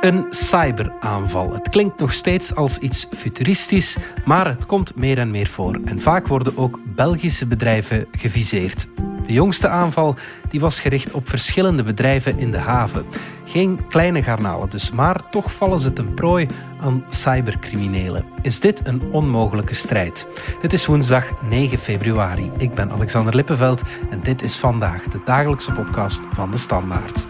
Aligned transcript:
Een 0.00 0.26
cyberaanval. 0.30 1.52
Het 1.52 1.68
klinkt 1.68 1.98
nog 1.98 2.12
steeds 2.12 2.54
als 2.54 2.78
iets 2.78 3.06
futuristisch, 3.16 3.96
maar 4.24 4.46
het 4.46 4.66
komt 4.66 4.96
meer 4.96 5.18
en 5.18 5.30
meer 5.30 5.46
voor. 5.46 5.80
En 5.84 6.00
vaak 6.00 6.26
worden 6.26 6.56
ook 6.56 6.78
Belgische 6.94 7.46
bedrijven 7.46 8.06
geviseerd. 8.10 8.88
De 9.24 9.32
jongste 9.32 9.68
aanval 9.68 10.14
die 10.48 10.60
was 10.60 10.80
gericht 10.80 11.10
op 11.10 11.28
verschillende 11.28 11.82
bedrijven 11.82 12.38
in 12.38 12.50
de 12.50 12.58
haven. 12.58 13.06
Geen 13.44 13.86
kleine 13.88 14.22
garnalen 14.22 14.70
dus, 14.70 14.90
maar 14.90 15.30
toch 15.30 15.52
vallen 15.52 15.80
ze 15.80 15.92
ten 15.92 16.14
prooi 16.14 16.48
aan 16.80 17.04
cybercriminelen. 17.08 18.24
Is 18.42 18.60
dit 18.60 18.80
een 18.84 19.02
onmogelijke 19.12 19.74
strijd? 19.74 20.26
Het 20.60 20.72
is 20.72 20.86
woensdag 20.86 21.42
9 21.42 21.78
februari. 21.78 22.50
Ik 22.58 22.70
ben 22.74 22.90
Alexander 22.90 23.34
Lippenveld 23.34 23.82
en 24.10 24.20
dit 24.20 24.42
is 24.42 24.56
vandaag 24.56 25.02
de 25.02 25.20
dagelijkse 25.24 25.72
podcast 25.72 26.22
van 26.32 26.50
de 26.50 26.56
Standaard. 26.56 27.26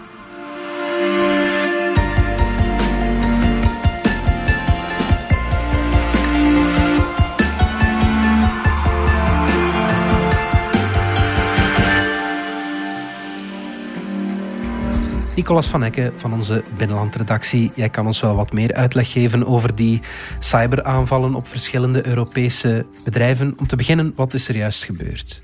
Nicolas 15.39 15.67
van 15.67 15.83
Hekken 15.83 16.13
van 16.17 16.33
onze 16.33 16.63
binnenlandredactie. 16.77 17.73
Jij 17.75 17.89
kan 17.89 18.07
ons 18.07 18.21
wel 18.21 18.35
wat 18.35 18.53
meer 18.53 18.75
uitleg 18.75 19.13
geven 19.13 19.47
over 19.47 19.75
die 19.75 20.01
cyberaanvallen 20.39 21.35
op 21.35 21.47
verschillende 21.47 22.07
Europese 22.07 22.87
bedrijven. 23.05 23.55
Om 23.59 23.67
te 23.67 23.77
beginnen, 23.77 24.13
wat 24.17 24.35
is 24.35 24.49
er 24.49 24.57
juist 24.57 24.85
gebeurd? 24.85 25.43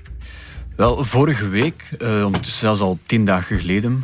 Wel, 0.75 1.03
vorige 1.03 1.47
week, 1.47 1.83
uh, 1.99 2.25
ondertussen 2.25 2.59
zelfs 2.59 2.81
al 2.81 2.99
tien 3.05 3.25
dagen 3.25 3.59
geleden, 3.59 4.03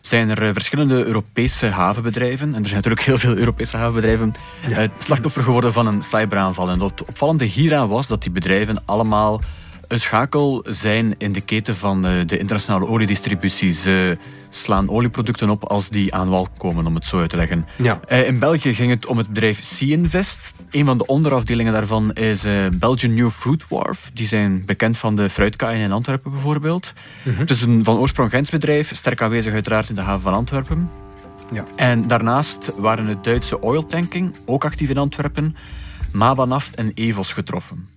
zijn 0.00 0.30
er 0.30 0.42
eh, 0.42 0.50
verschillende 0.52 1.04
Europese 1.04 1.66
havenbedrijven, 1.66 2.54
en 2.54 2.60
er 2.60 2.68
zijn 2.68 2.74
natuurlijk 2.74 3.04
heel 3.04 3.18
veel 3.18 3.36
Europese 3.36 3.76
havenbedrijven, 3.76 4.32
ja. 4.68 4.78
Eh, 4.78 4.88
slachtoffer 4.98 5.42
geworden 5.42 5.72
van 5.72 5.86
een 5.86 6.02
cyberaanval. 6.02 6.68
En 6.68 6.80
het 6.80 7.04
opvallende 7.04 7.44
hieraan 7.44 7.88
was 7.88 8.06
dat 8.06 8.22
die 8.22 8.32
bedrijven 8.32 8.82
allemaal 8.84 9.40
een 9.88 10.00
schakel 10.00 10.64
zijn 10.68 11.14
in 11.18 11.32
de 11.32 11.40
keten 11.40 11.76
van 11.76 12.06
eh, 12.06 12.26
de 12.26 12.38
internationale 12.38 12.86
oliedistributie. 12.86 13.72
Ze 13.72 14.18
slaan 14.48 14.88
olieproducten 14.90 15.50
op 15.50 15.64
als 15.64 15.88
die 15.88 16.14
aan 16.14 16.28
wal 16.28 16.48
komen, 16.56 16.86
om 16.86 16.94
het 16.94 17.06
zo 17.06 17.20
uit 17.20 17.30
te 17.30 17.36
leggen. 17.36 17.66
Ja. 17.76 18.00
Eh, 18.06 18.26
in 18.26 18.38
België 18.38 18.74
ging 18.74 18.90
het 18.90 19.06
om 19.06 19.18
het 19.18 19.28
bedrijf 19.28 19.62
Sea-Invest. 19.62 20.54
Een 20.70 20.84
van 20.84 20.98
de 20.98 21.06
onderafdelingen 21.06 21.72
daarvan 21.72 22.12
is 22.12 22.44
uh, 22.44 22.66
Belgian 22.72 23.14
New 23.14 23.30
Fruit 23.30 23.68
Wharf. 23.68 24.10
Die 24.14 24.26
zijn 24.26 24.64
bekend 24.64 24.98
van 24.98 25.16
de 25.16 25.30
fruitkaaien 25.30 25.84
in 25.84 25.92
Antwerpen 25.92 26.30
bijvoorbeeld. 26.30 26.92
Mhm. 27.22 27.38
Het 27.38 27.50
is 27.50 27.62
een 27.62 27.84
van 27.84 27.96
oorsprong 27.96 28.30
Gens 28.30 28.50
bedrijf, 28.50 28.96
sterk 28.96 29.22
aanwezig 29.22 29.52
uiteraard 29.52 29.88
in 29.88 29.94
de 29.94 30.00
haven 30.00 30.20
van 30.20 30.34
Antwerpen. 30.34 30.90
Ja. 31.52 31.64
En 31.76 32.06
daarnaast 32.06 32.72
waren 32.76 33.06
het 33.06 33.24
Duitse 33.24 33.60
Oil 33.60 33.86
Tanking, 33.86 34.34
ook 34.44 34.64
actief 34.64 34.88
in 34.88 34.98
Antwerpen, 34.98 35.56
Mabanaft 36.12 36.74
en 36.74 36.92
Evos 36.94 37.32
getroffen 37.32 37.88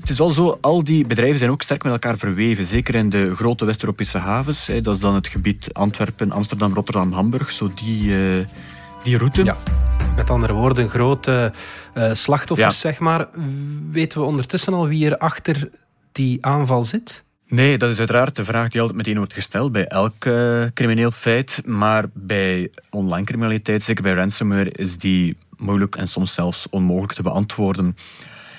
het 0.00 0.10
is 0.10 0.18
wel 0.18 0.30
zo, 0.30 0.58
al 0.60 0.84
die 0.84 1.06
bedrijven 1.06 1.38
zijn 1.38 1.50
ook 1.50 1.62
sterk 1.62 1.82
met 1.82 1.92
elkaar 1.92 2.18
verweven. 2.18 2.64
Zeker 2.64 2.94
in 2.94 3.08
de 3.08 3.36
grote 3.36 3.64
West-Europese 3.64 4.18
havens. 4.18 4.70
Dat 4.82 4.94
is 4.94 5.00
dan 5.00 5.14
het 5.14 5.26
gebied 5.26 5.74
Antwerpen, 5.74 6.30
Amsterdam, 6.32 6.74
Rotterdam, 6.74 7.12
Hamburg. 7.12 7.50
Zo 7.50 7.70
die, 7.74 8.02
uh, 8.02 8.44
die 9.02 9.18
route. 9.18 9.44
Ja. 9.44 9.56
Met 10.16 10.30
andere 10.30 10.52
woorden, 10.52 10.88
grote 10.90 11.52
uh, 11.94 12.12
slachtoffers, 12.12 12.80
zeg 12.80 12.98
maar. 12.98 13.28
Weten 13.90 14.20
we 14.20 14.26
ondertussen 14.26 14.72
al 14.72 14.88
wie 14.88 15.06
er 15.06 15.18
achter 15.18 15.70
die 16.12 16.46
aanval 16.46 16.82
zit? 16.82 17.24
Nee, 17.46 17.78
dat 17.78 17.90
is 17.90 17.98
uiteraard 17.98 18.36
de 18.36 18.44
vraag 18.44 18.68
die 18.68 18.80
altijd 18.80 18.98
meteen 18.98 19.16
wordt 19.16 19.32
gesteld 19.32 19.72
bij 19.72 19.86
elk 19.86 20.24
uh, 20.24 20.64
crimineel 20.74 21.10
feit. 21.10 21.62
Maar 21.64 22.04
bij 22.12 22.70
online 22.90 23.26
criminaliteit, 23.26 23.82
zeker 23.82 24.02
bij 24.02 24.14
ransomware, 24.14 24.70
is 24.70 24.98
die 24.98 25.36
moeilijk 25.56 25.96
en 25.96 26.08
soms 26.08 26.34
zelfs 26.34 26.66
onmogelijk 26.70 27.12
te 27.12 27.22
beantwoorden. 27.22 27.96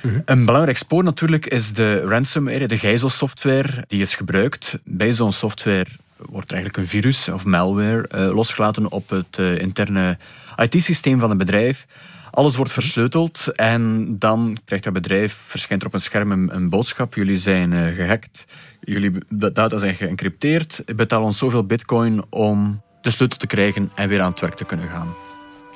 Mhm. 0.06 0.20
Een 0.26 0.46
belangrijk 0.46 0.78
spoor 0.78 1.04
natuurlijk 1.04 1.46
is 1.46 1.74
de 1.74 2.00
ransomware, 2.00 2.68
de 2.68 2.78
gijzelsoftware 2.78 3.84
die 3.88 4.02
is 4.02 4.16
gebruikt. 4.16 4.80
Bij 4.84 5.14
zo'n 5.14 5.34
software 5.34 5.88
wordt 6.18 6.52
eigenlijk 6.52 6.82
een 6.82 6.90
virus 6.90 7.30
of 7.30 7.46
malware 7.46 8.10
uh, 8.16 8.36
losgelaten 8.36 8.92
op 8.92 9.10
het 9.10 9.38
uh, 9.38 9.60
interne 9.60 10.18
IT-systeem 10.56 11.20
van 11.20 11.32
een 11.32 11.38
bedrijf. 11.38 11.86
Alles 12.32 12.56
wordt 12.56 12.72
versleuteld 12.72 13.48
en 13.56 14.16
dan 14.20 14.58
krijgt 14.66 14.84
dat 14.86 14.94
bedrijf, 14.94 15.34
verschijnt 15.46 15.82
er 15.82 15.88
op 15.88 15.94
een 15.94 16.02
scherm 16.02 16.50
een, 16.50 16.70
boodschap. 16.70 17.14
Jullie 17.14 17.38
zijn 17.38 17.72
uh, 17.72 17.96
gehackt, 17.96 18.46
jullie 18.82 19.12
data 19.30 19.78
zijn 19.78 19.96
geëncrypteerd. 19.96 20.84
Betaal 20.96 21.24
ons 21.24 21.38
zoveel 21.38 21.66
bitcoin 21.66 22.24
om 22.30 22.82
de 23.02 23.10
sleutel 23.10 23.38
te 23.38 23.48
krijgen 23.48 23.92
en 23.96 24.10
weer 24.10 24.22
aan 24.22 24.32
het 24.32 24.40
werk 24.40 24.56
te 24.56 24.66
kunnen 24.66 24.90
gaan. 24.90 25.14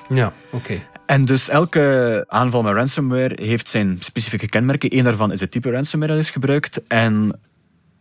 Ja, 0.09 0.34
oké. 0.50 0.81
En 1.09 1.25
dus 1.25 1.50
elke 1.50 2.25
aanval 2.28 2.62
met 2.64 2.74
ransomware 2.74 3.38
heeft 3.42 3.70
zijn 3.70 3.97
specifieke 4.00 4.47
kenmerken. 4.47 4.97
Eén 4.97 5.03
daarvan 5.03 5.31
is 5.31 5.40
het 5.40 5.52
type 5.52 5.72
ransomware 5.72 6.12
dat 6.14 6.22
is 6.22 6.30
gebruikt. 6.30 6.88
En 6.88 7.40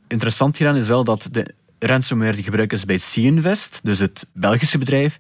interessant 0.09 0.57
hieraan 0.57 0.77
is 0.77 0.87
wel 0.87 1.05
dat 1.05 1.29
de 1.33 1.55
ransomware 1.79 2.35
die 2.35 2.45
gebruikt 2.45 2.73
is 2.73 2.85
bij 2.85 2.99
C-Invest, 3.13 3.81
dus 3.83 3.99
het 3.99 4.27
Belgische 4.33 4.79
bedrijf, 4.79 5.19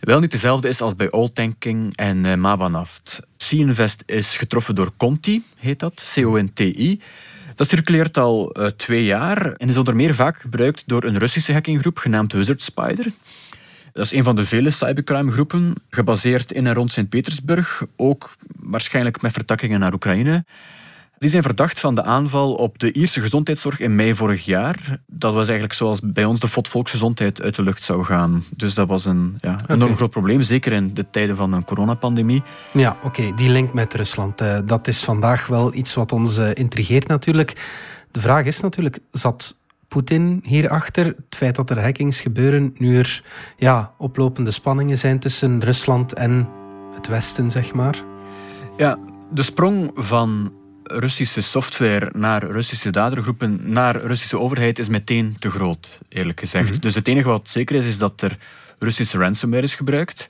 wel 0.00 0.20
niet 0.20 0.30
dezelfde 0.30 0.68
is 0.68 0.80
als 0.80 0.96
bij 0.96 1.10
Alltanking 1.10 1.96
en 1.96 2.24
uh, 2.24 2.34
Mabanaft. 2.34 3.20
C-Invest 3.36 4.02
is 4.06 4.36
getroffen 4.36 4.74
door 4.74 4.92
Conti, 4.96 5.42
heet 5.58 5.78
dat, 5.78 6.04
C-O-N-T-I. 6.14 7.00
Dat 7.54 7.68
circuleert 7.68 8.18
al 8.18 8.60
uh, 8.60 8.66
twee 8.66 9.04
jaar 9.04 9.52
en 9.52 9.68
is 9.68 9.76
onder 9.76 9.96
meer 9.96 10.14
vaak 10.14 10.40
gebruikt 10.40 10.82
door 10.86 11.04
een 11.04 11.18
Russische 11.18 11.52
hackinggroep 11.52 11.98
genaamd 11.98 12.32
Wizard 12.32 12.62
Spider. 12.62 13.12
Dat 13.94 14.04
is 14.04 14.12
een 14.12 14.24
van 14.24 14.36
de 14.36 14.46
vele 14.46 14.70
cybercrime-groepen, 14.70 15.74
gebaseerd 15.90 16.52
in 16.52 16.66
en 16.66 16.74
rond 16.74 16.92
Sint-Petersburg, 16.92 17.82
ook 17.96 18.36
waarschijnlijk 18.58 19.22
met 19.22 19.32
vertakkingen 19.32 19.80
naar 19.80 19.92
Oekraïne. 19.92 20.44
Die 21.18 21.30
zijn 21.30 21.42
verdacht 21.42 21.80
van 21.80 21.94
de 21.94 22.04
aanval 22.04 22.54
op 22.54 22.78
de 22.78 22.92
Ierse 22.92 23.20
gezondheidszorg 23.20 23.80
in 23.80 23.94
mei 23.94 24.14
vorig 24.14 24.44
jaar. 24.44 24.98
Dat 25.06 25.32
was 25.32 25.42
eigenlijk 25.42 25.72
zoals 25.72 26.00
bij 26.02 26.24
ons 26.24 26.40
de 26.40 26.48
volksgezondheid 26.48 27.42
uit 27.42 27.54
de 27.54 27.62
lucht 27.62 27.82
zou 27.82 28.04
gaan. 28.04 28.44
Dus 28.56 28.74
dat 28.74 28.88
was 28.88 29.04
een 29.04 29.36
ja, 29.40 29.60
enorm 29.68 29.96
groot 29.96 30.10
probleem, 30.10 30.42
zeker 30.42 30.72
in 30.72 30.94
de 30.94 31.06
tijden 31.10 31.36
van 31.36 31.52
een 31.52 31.64
coronapandemie. 31.64 32.42
Ja, 32.70 32.96
oké, 33.02 33.32
die 33.36 33.50
link 33.50 33.72
met 33.72 33.94
Rusland, 33.94 34.40
eh, 34.40 34.58
dat 34.64 34.86
is 34.86 35.04
vandaag 35.04 35.46
wel 35.46 35.74
iets 35.74 35.94
wat 35.94 36.12
ons 36.12 36.38
uh, 36.38 36.48
intrigeert 36.54 37.08
natuurlijk. 37.08 37.52
De 38.10 38.20
vraag 38.20 38.44
is 38.44 38.60
natuurlijk, 38.60 38.98
zat 39.10 39.62
Poetin 39.94 40.40
hierachter? 40.44 41.04
Het 41.04 41.36
feit 41.36 41.54
dat 41.54 41.70
er 41.70 41.80
hackings 41.80 42.20
gebeuren, 42.20 42.74
nu 42.78 42.98
er 42.98 43.24
ja, 43.56 43.94
oplopende 43.98 44.50
spanningen 44.50 44.98
zijn 44.98 45.18
tussen 45.18 45.64
Rusland 45.64 46.12
en 46.12 46.48
het 46.94 47.06
Westen, 47.06 47.50
zeg 47.50 47.72
maar? 47.72 48.02
Ja, 48.76 48.98
de 49.30 49.42
sprong 49.42 49.90
van 49.94 50.52
Russische 50.82 51.42
software 51.42 52.10
naar 52.16 52.44
Russische 52.44 52.90
dadergroepen 52.90 53.60
naar 53.72 53.96
Russische 53.96 54.38
overheid 54.38 54.78
is 54.78 54.88
meteen 54.88 55.36
te 55.38 55.50
groot, 55.50 55.98
eerlijk 56.08 56.40
gezegd. 56.40 56.70
Mhm. 56.70 56.80
Dus 56.80 56.94
het 56.94 57.08
enige 57.08 57.28
wat 57.28 57.48
zeker 57.48 57.76
is, 57.76 57.86
is 57.86 57.98
dat 57.98 58.20
er 58.20 58.38
Russische 58.78 59.18
ransomware 59.18 59.62
is 59.62 59.74
gebruikt. 59.74 60.28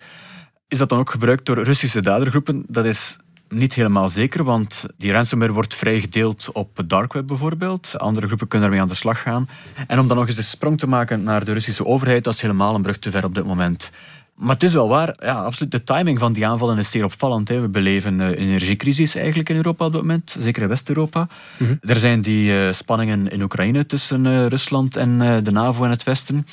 Is 0.68 0.78
dat 0.78 0.88
dan 0.88 0.98
ook 0.98 1.10
gebruikt 1.10 1.46
door 1.46 1.62
Russische 1.62 2.00
dadergroepen? 2.00 2.64
Dat 2.68 2.84
is 2.84 3.18
niet 3.54 3.74
helemaal 3.74 4.08
zeker, 4.08 4.44
want 4.44 4.84
die 4.98 5.12
ransomware 5.12 5.52
wordt 5.52 5.74
vrij 5.74 6.00
gedeeld 6.00 6.48
op 6.52 6.76
het 6.76 6.88
dark 6.88 7.12
web 7.12 7.26
bijvoorbeeld. 7.26 7.98
Andere 7.98 8.26
groepen 8.26 8.48
kunnen 8.48 8.68
ermee 8.68 8.82
aan 8.82 8.88
de 8.88 8.94
slag 8.94 9.22
gaan. 9.22 9.48
En 9.86 9.98
om 9.98 10.08
dan 10.08 10.16
nog 10.16 10.26
eens 10.26 10.36
de 10.36 10.42
sprong 10.42 10.78
te 10.78 10.86
maken 10.86 11.22
naar 11.22 11.44
de 11.44 11.52
Russische 11.52 11.86
overheid, 11.86 12.24
dat 12.24 12.34
is 12.34 12.40
helemaal 12.40 12.74
een 12.74 12.82
brug 12.82 12.98
te 12.98 13.10
ver 13.10 13.24
op 13.24 13.34
dit 13.34 13.44
moment. 13.44 13.90
Maar 14.34 14.54
het 14.54 14.62
is 14.62 14.72
wel 14.72 14.88
waar, 14.88 15.14
ja, 15.18 15.34
absoluut. 15.34 15.72
De 15.72 15.84
timing 15.84 16.18
van 16.18 16.32
die 16.32 16.46
aanvallen 16.46 16.78
is 16.78 16.90
zeer 16.90 17.04
opvallend. 17.04 17.48
Hè. 17.48 17.60
We 17.60 17.68
beleven 17.68 18.18
een 18.18 18.34
energiecrisis 18.34 19.14
eigenlijk 19.14 19.48
in 19.48 19.56
Europa 19.56 19.84
op 19.84 19.92
dit 19.92 20.00
moment, 20.00 20.36
zeker 20.38 20.62
in 20.62 20.68
West-Europa. 20.68 21.28
Mhm. 21.56 21.74
Er 21.80 21.98
zijn 21.98 22.20
die 22.20 22.52
uh, 22.52 22.72
spanningen 22.72 23.28
in 23.28 23.42
Oekraïne 23.42 23.86
tussen 23.86 24.24
uh, 24.24 24.46
Rusland 24.46 24.96
en 24.96 25.20
uh, 25.20 25.36
de 25.42 25.50
NAVO 25.50 25.84
en 25.84 25.90
het 25.90 26.02
Westen 26.02 26.46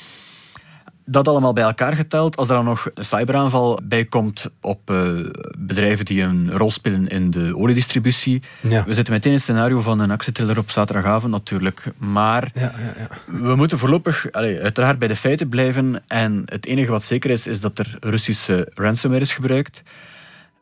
dat 1.04 1.28
allemaal 1.28 1.52
bij 1.52 1.64
elkaar 1.64 1.96
geteld, 1.96 2.36
als 2.36 2.48
er 2.48 2.54
dan 2.54 2.64
nog 2.64 2.90
een 2.94 3.04
cyberaanval 3.04 3.80
bij 3.84 4.04
komt 4.04 4.50
op 4.60 4.90
uh, 4.90 5.30
bedrijven 5.58 6.04
die 6.04 6.22
een 6.22 6.50
rol 6.52 6.70
spelen 6.70 7.08
in 7.08 7.30
de 7.30 7.56
oliedistributie. 7.56 8.42
Ja. 8.60 8.84
We 8.84 8.94
zitten 8.94 9.12
meteen 9.12 9.30
in 9.30 9.36
het 9.36 9.46
scenario 9.46 9.80
van 9.80 10.00
een 10.00 10.10
actietriller 10.10 10.58
op 10.58 10.70
zaterdagavond 10.70 11.32
natuurlijk. 11.32 11.84
Maar 11.96 12.50
ja, 12.54 12.72
ja, 12.96 13.08
we 13.26 13.54
moeten 13.54 13.78
voorlopig 13.78 14.32
allez, 14.32 14.58
uiteraard 14.58 14.98
bij 14.98 15.08
de 15.08 15.16
feiten 15.16 15.48
blijven. 15.48 16.02
En 16.06 16.42
het 16.44 16.66
enige 16.66 16.90
wat 16.90 17.02
zeker 17.02 17.30
is, 17.30 17.46
is 17.46 17.60
dat 17.60 17.78
er 17.78 17.96
Russische 18.00 18.70
ransomware 18.74 19.22
is 19.22 19.32
gebruikt. 19.32 19.82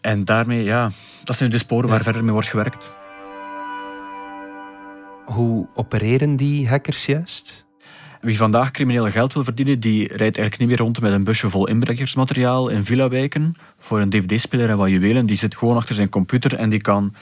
En 0.00 0.24
daarmee, 0.24 0.64
ja, 0.64 0.90
dat 1.24 1.36
zijn 1.36 1.50
de 1.50 1.58
sporen 1.58 1.88
waar 1.88 2.02
verder 2.02 2.24
mee 2.24 2.32
wordt 2.32 2.48
gewerkt. 2.48 2.90
Hoe 5.24 5.68
opereren 5.74 6.36
die 6.36 6.68
hackers 6.68 7.06
juist? 7.06 7.68
Wie 8.20 8.36
vandaag 8.36 8.70
crimineel 8.70 9.10
geld 9.10 9.32
wil 9.32 9.44
verdienen, 9.44 9.80
die 9.80 10.00
rijdt 10.06 10.20
eigenlijk 10.38 10.58
niet 10.58 10.68
meer 10.68 10.78
rond 10.78 11.00
met 11.00 11.12
een 11.12 11.24
busje 11.24 11.50
vol 11.50 11.68
inbrekersmateriaal 11.68 12.68
in 12.68 12.84
villa-wijken 12.84 13.54
voor 13.78 14.00
een 14.00 14.10
dvd-speler 14.10 14.70
en 14.70 14.76
wat 14.76 14.88
juwelen. 14.88 15.26
Die 15.26 15.36
zit 15.36 15.56
gewoon 15.56 15.76
achter 15.76 15.94
zijn 15.94 16.08
computer 16.08 16.54
en 16.54 16.70
die 16.70 16.80
kan 16.80 17.14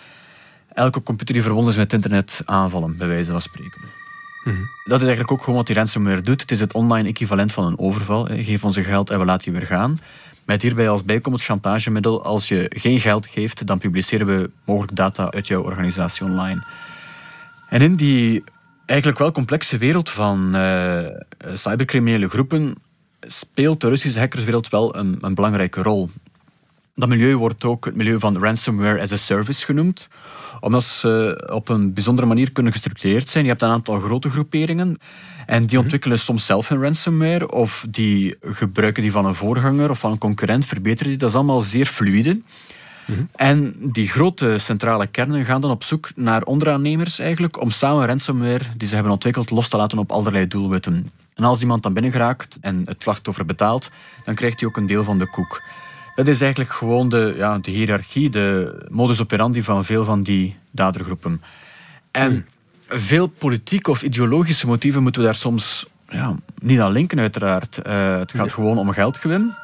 elke 0.73 1.03
computer 1.03 1.35
die 1.35 1.43
verbonden 1.43 1.73
is 1.73 1.79
met 1.79 1.93
internet 1.93 2.43
aanvallen, 2.45 2.97
bij 2.97 3.09
wijze 3.09 3.31
van 3.31 3.41
spreken. 3.41 3.81
Mhm. 4.45 4.56
Dat 4.85 5.00
is 5.00 5.06
eigenlijk 5.06 5.33
ook 5.33 5.41
gewoon 5.41 5.56
wat 5.56 5.67
die 5.67 5.77
ransomware 5.77 6.21
doet. 6.21 6.41
Het 6.41 6.50
is 6.50 6.61
het 6.61 6.75
online 6.75 7.09
equivalent 7.09 7.53
van 7.53 7.67
een 7.67 7.79
overval. 7.79 8.29
Geef 8.31 8.65
ons 8.65 8.75
je 8.75 8.83
geld 8.83 9.11
en 9.11 9.19
we 9.19 9.25
laten 9.25 9.53
je 9.53 9.59
weer 9.59 9.67
gaan. 9.67 10.01
Met 10.47 10.62
hierbij 10.62 10.89
als 10.89 11.05
bijkomend 11.05 11.43
chantagemiddel, 11.43 12.25
als 12.25 12.49
je 12.49 12.71
geen 12.77 13.01
geld 13.01 13.27
geeft, 13.27 13.67
dan 13.67 13.79
publiceren 13.79 14.27
we 14.27 14.51
mogelijk 14.65 14.97
data 14.97 15.31
uit 15.31 15.47
jouw 15.47 15.62
organisatie 15.62 16.25
online. 16.25 16.65
En 17.69 17.83
in 17.83 17.97
die 17.97 18.44
eigenlijk 18.88 19.19
wel 19.19 19.32
complexe 19.32 19.79
wereld 19.79 20.11
van 20.11 20.56
uh, 20.56 21.00
cybercriminele 21.55 22.29
groepen 22.29 22.75
speelt 23.20 23.81
de 23.81 23.88
Russische 23.88 24.19
hackerswereld 24.19 24.69
wel 24.69 24.96
een, 24.96 25.19
een 25.20 25.35
belangrijke 25.35 25.82
rol. 25.82 26.11
Dat 26.94 27.08
milieu 27.08 27.37
wordt 27.37 27.64
ook 27.64 27.85
het 27.85 27.96
milieu 27.96 28.19
van 28.19 28.38
ransomware 28.38 29.00
as 29.00 29.12
a 29.12 29.17
service 29.17 29.64
genoemd 29.64 30.08
omdat 30.61 30.85
ze 30.85 31.44
op 31.52 31.69
een 31.69 31.94
bijzondere 31.94 32.26
manier 32.26 32.52
kunnen 32.52 32.73
gestructureerd 32.73 33.29
zijn. 33.29 33.44
Je 33.44 33.50
hebt 33.50 33.62
een 33.62 33.69
aantal 33.69 34.00
grote 34.00 34.31
groeperingen 34.31 34.99
en 35.46 35.61
die 35.61 35.75
mhm. 35.76 35.82
ontwikkelen 35.82 36.19
soms 36.19 36.46
zelf 36.46 36.69
hun 36.69 36.82
ransomware 36.82 37.50
of 37.50 37.87
die 37.91 38.37
gebruiken 38.43 39.02
die 39.02 39.12
van 39.12 39.26
een 39.26 39.34
voorganger 39.34 39.91
of 39.91 39.99
van 39.99 40.11
een 40.12 40.19
concurrent, 40.19 40.67
verbeteren 40.67 41.08
die. 41.08 41.19
Dat 41.19 41.29
is 41.29 41.34
allemaal 41.34 41.61
zeer 41.61 41.87
fluide. 41.87 42.41
En 43.34 43.75
die 43.93 44.08
grote 44.08 44.58
centrale 44.58 45.06
kernen 45.06 45.44
gaan 45.44 45.60
dan 45.60 45.70
op 45.70 45.82
zoek 45.82 46.10
naar 46.14 46.43
onderaannemers 46.43 47.19
eigenlijk 47.19 47.60
om 47.60 47.70
samen 47.70 48.06
ransomware 48.06 48.64
die 48.76 48.88
ze 48.88 48.94
hebben 48.94 49.12
ontwikkeld 49.12 49.50
los 49.50 49.69
te 49.69 49.76
laten 49.76 49.99
op 49.99 50.12
allerlei 50.12 50.49
doelwitten. 50.49 51.10
En 51.34 51.44
als 51.44 51.60
iemand 51.60 51.82
dan 51.82 51.93
binnen 51.93 52.12
geraakt 52.12 52.56
en 52.60 52.82
het 52.84 53.02
slachtoffer 53.02 53.46
betaalt, 53.46 53.90
dan 54.25 54.34
krijgt 54.34 54.60
hij 54.60 54.69
ook 54.69 54.76
een 54.76 54.87
deel 54.87 55.05
van 55.05 55.19
de 55.19 55.31
koek. 55.31 55.62
Dat 56.14 56.26
is 56.26 56.40
eigenlijk 56.40 56.72
gewoon 56.72 57.08
de, 57.08 57.34
ja, 57.37 57.58
de 57.58 57.70
hiërarchie, 57.70 58.31
de 58.31 58.78
modus 58.88 59.20
operandi 59.20 59.62
van 59.62 59.84
veel 59.84 60.05
van 60.05 60.22
die 60.22 60.56
dadergroepen. 60.70 61.43
En 62.10 62.46
veel 62.88 63.26
politieke 63.26 63.90
of 63.90 64.02
ideologische 64.02 64.66
motieven 64.66 65.02
moeten 65.02 65.20
we 65.20 65.26
daar 65.26 65.37
soms 65.37 65.87
ja, 66.08 66.37
niet 66.60 66.81
aan 66.81 66.93
linken, 66.93 67.19
uiteraard. 67.19 67.81
Uh, 67.87 68.19
het 68.19 68.32
gaat 68.32 68.52
gewoon 68.52 68.78
om 68.78 68.90
geldgewin. 68.90 69.55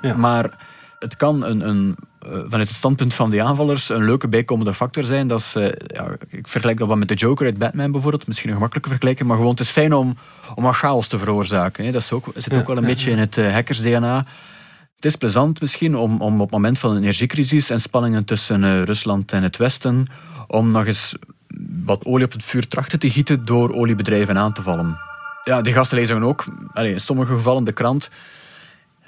Ja. 0.00 0.16
Maar 0.16 0.50
het 0.98 1.16
kan 1.16 1.44
een, 1.44 1.68
een, 1.68 1.96
vanuit 2.20 2.68
het 2.68 2.76
standpunt 2.76 3.14
van 3.14 3.30
die 3.30 3.42
aanvallers 3.42 3.88
een 3.88 4.04
leuke 4.04 4.28
bijkomende 4.28 4.74
factor 4.74 5.04
zijn. 5.04 5.28
Dat 5.28 5.40
is, 5.40 5.56
uh, 5.56 5.68
ja, 5.86 6.16
ik 6.28 6.48
vergelijk 6.48 6.78
dat 6.78 6.88
wat 6.88 6.98
met 6.98 7.08
de 7.08 7.14
Joker 7.14 7.46
uit 7.46 7.58
Batman 7.58 7.92
bijvoorbeeld. 7.92 8.26
Misschien 8.26 8.48
een 8.48 8.54
gemakkelijke 8.54 8.90
vergelijking, 8.90 9.28
maar 9.28 9.36
gewoon 9.36 9.52
het 9.52 9.60
is 9.60 9.70
fijn 9.70 9.94
om, 9.94 10.16
om 10.54 10.64
wat 10.64 10.74
chaos 10.74 11.06
te 11.06 11.18
veroorzaken. 11.18 11.84
Hè. 11.84 11.90
Dat 11.90 12.02
is 12.02 12.12
ook, 12.12 12.32
zit 12.34 12.54
ook 12.54 12.66
wel 12.66 12.76
een 12.76 12.84
beetje 12.84 13.10
in 13.10 13.18
het 13.18 13.36
hackers-DNA. 13.36 14.26
Het 15.00 15.04
is 15.04 15.16
plezant 15.16 15.60
misschien 15.60 15.96
om, 15.96 16.20
om 16.20 16.34
op 16.34 16.40
het 16.40 16.50
moment 16.50 16.78
van 16.78 16.90
een 16.90 17.02
energiecrisis 17.02 17.70
en 17.70 17.80
spanningen 17.80 18.24
tussen 18.24 18.62
uh, 18.62 18.82
Rusland 18.82 19.32
en 19.32 19.42
het 19.42 19.56
Westen, 19.56 20.06
om 20.46 20.70
nog 20.70 20.86
eens 20.86 21.14
wat 21.84 22.04
olie 22.04 22.24
op 22.24 22.32
het 22.32 22.44
vuur 22.44 22.68
trachten 22.68 22.98
te 22.98 23.10
gieten 23.10 23.44
door 23.44 23.74
oliebedrijven 23.74 24.38
aan 24.38 24.52
te 24.52 24.62
vallen. 24.62 24.98
Ja, 25.44 25.60
die 25.60 25.72
gasten 25.72 25.98
lezen 25.98 26.22
ook, 26.22 26.44
allez, 26.72 26.92
in 26.92 27.00
sommige 27.00 27.32
gevallen 27.32 27.64
de 27.64 27.72
krant. 27.72 28.10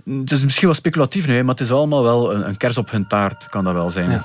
Het 0.05 0.33
is 0.33 0.45
misschien 0.45 0.67
wel 0.67 0.77
speculatief 0.77 1.27
nu, 1.27 1.43
maar 1.43 1.55
het 1.55 1.65
is 1.65 1.73
allemaal 1.73 2.03
wel 2.03 2.35
een, 2.35 2.49
een 2.49 2.57
kers 2.57 2.79
op 2.79 2.91
hun 2.91 3.07
taart, 3.07 3.47
kan 3.47 3.65
dat 3.65 3.73
wel 3.73 3.91
zijn. 3.91 4.11
Ja, 4.11 4.25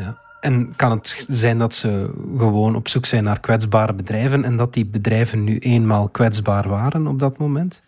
ja. 0.00 0.16
En 0.40 0.72
kan 0.76 0.90
het 0.90 1.26
zijn 1.28 1.58
dat 1.58 1.74
ze 1.74 2.10
gewoon 2.36 2.74
op 2.74 2.88
zoek 2.88 3.06
zijn 3.06 3.24
naar 3.24 3.40
kwetsbare 3.40 3.92
bedrijven 3.92 4.44
en 4.44 4.56
dat 4.56 4.74
die 4.74 4.86
bedrijven 4.86 5.44
nu 5.44 5.58
eenmaal 5.58 6.08
kwetsbaar 6.08 6.68
waren 6.68 7.06
op 7.06 7.18
dat 7.18 7.38
moment? 7.38 7.82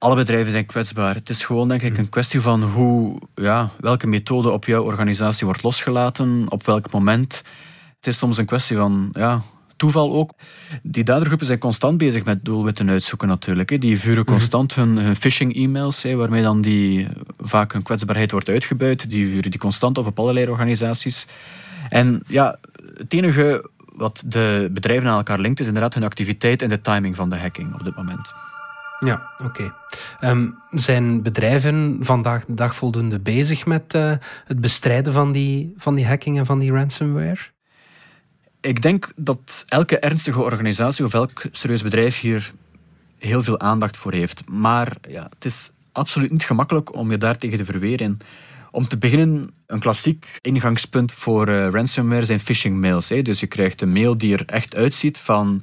alle 0.00 0.14
bedrijven 0.14 0.52
zijn 0.52 0.66
kwetsbaar. 0.66 1.14
Het 1.14 1.30
is 1.30 1.44
gewoon 1.44 1.68
denk 1.68 1.82
ik 1.82 1.98
een 1.98 2.08
kwestie 2.08 2.40
van 2.40 2.62
hoe, 2.62 3.20
ja, 3.34 3.70
welke 3.80 4.06
methode 4.06 4.50
op 4.50 4.64
jouw 4.64 4.82
organisatie 4.82 5.46
wordt 5.46 5.62
losgelaten, 5.62 6.46
op 6.48 6.66
welk 6.66 6.92
moment. 6.92 7.42
Het 7.96 8.06
is 8.06 8.18
soms 8.18 8.38
een 8.38 8.46
kwestie 8.46 8.76
van 8.76 9.10
ja, 9.12 9.42
toeval 9.80 10.12
ook. 10.12 10.32
Die 10.82 11.04
dadergroepen 11.04 11.46
zijn 11.46 11.58
constant 11.58 11.98
bezig 11.98 12.24
met 12.24 12.44
doelwitten 12.44 12.90
uitzoeken 12.90 13.28
natuurlijk. 13.28 13.80
Die 13.80 14.00
vuren 14.00 14.22
mhm. 14.22 14.30
constant 14.30 14.74
hun, 14.74 14.96
hun 14.96 15.16
phishing-e-mails, 15.16 16.02
waarmee 16.02 16.42
dan 16.42 16.60
die, 16.60 17.08
vaak 17.38 17.72
hun 17.72 17.82
kwetsbaarheid 17.82 18.30
wordt 18.30 18.48
uitgebuit. 18.48 19.10
Die 19.10 19.28
vuren 19.28 19.50
die 19.50 19.60
constant 19.60 19.98
op 19.98 20.06
op 20.06 20.18
allerlei 20.18 20.48
organisaties. 20.48 21.26
En 21.88 22.22
ja, 22.26 22.58
het 22.96 23.12
enige 23.12 23.70
wat 23.94 24.24
de 24.26 24.68
bedrijven 24.72 25.08
aan 25.08 25.16
elkaar 25.16 25.38
linkt 25.38 25.60
is 25.60 25.66
inderdaad 25.66 25.94
hun 25.94 26.04
activiteit 26.04 26.62
en 26.62 26.68
de 26.68 26.80
timing 26.80 27.16
van 27.16 27.30
de 27.30 27.38
hacking 27.38 27.74
op 27.74 27.84
dit 27.84 27.96
moment. 27.96 28.32
Ja, 28.98 29.30
oké. 29.44 29.74
Ehm, 30.18 30.48
zijn 30.70 31.22
bedrijven 31.22 31.98
vandaag 32.00 32.44
de 32.44 32.54
dag 32.54 32.76
voldoende 32.76 33.20
bezig 33.20 33.66
met 33.66 33.94
uh, 33.94 34.12
het 34.44 34.60
bestrijden 34.60 35.12
van 35.12 35.32
die, 35.32 35.72
van 35.76 35.94
die 35.94 36.06
hacking 36.06 36.38
en 36.38 36.46
van 36.46 36.58
die 36.58 36.72
ransomware? 36.72 37.38
Ik 38.60 38.82
denk 38.82 39.12
dat 39.16 39.64
elke 39.68 39.98
ernstige 39.98 40.40
organisatie 40.40 41.04
of 41.04 41.14
elk 41.14 41.42
serieus 41.52 41.82
bedrijf 41.82 42.20
hier 42.20 42.52
heel 43.18 43.42
veel 43.42 43.60
aandacht 43.60 43.96
voor 43.96 44.12
heeft. 44.12 44.42
Maar 44.48 44.96
ja, 45.08 45.26
het 45.34 45.44
is 45.44 45.72
absoluut 45.92 46.30
niet 46.30 46.44
gemakkelijk 46.44 46.94
om 46.94 47.10
je 47.10 47.18
daartegen 47.18 47.58
te 47.58 47.64
verweren. 47.64 48.18
Om 48.70 48.88
te 48.88 48.98
beginnen, 48.98 49.50
een 49.66 49.78
klassiek 49.78 50.38
ingangspunt 50.40 51.12
voor 51.12 51.48
uh, 51.48 51.68
ransomware 51.68 52.24
zijn 52.24 52.40
phishing 52.40 52.80
mails. 52.80 53.08
Hè. 53.08 53.22
Dus 53.22 53.40
je 53.40 53.46
krijgt 53.46 53.80
een 53.80 53.92
mail 53.92 54.18
die 54.18 54.34
er 54.34 54.42
echt 54.46 54.76
uitziet 54.76 55.18
van 55.18 55.62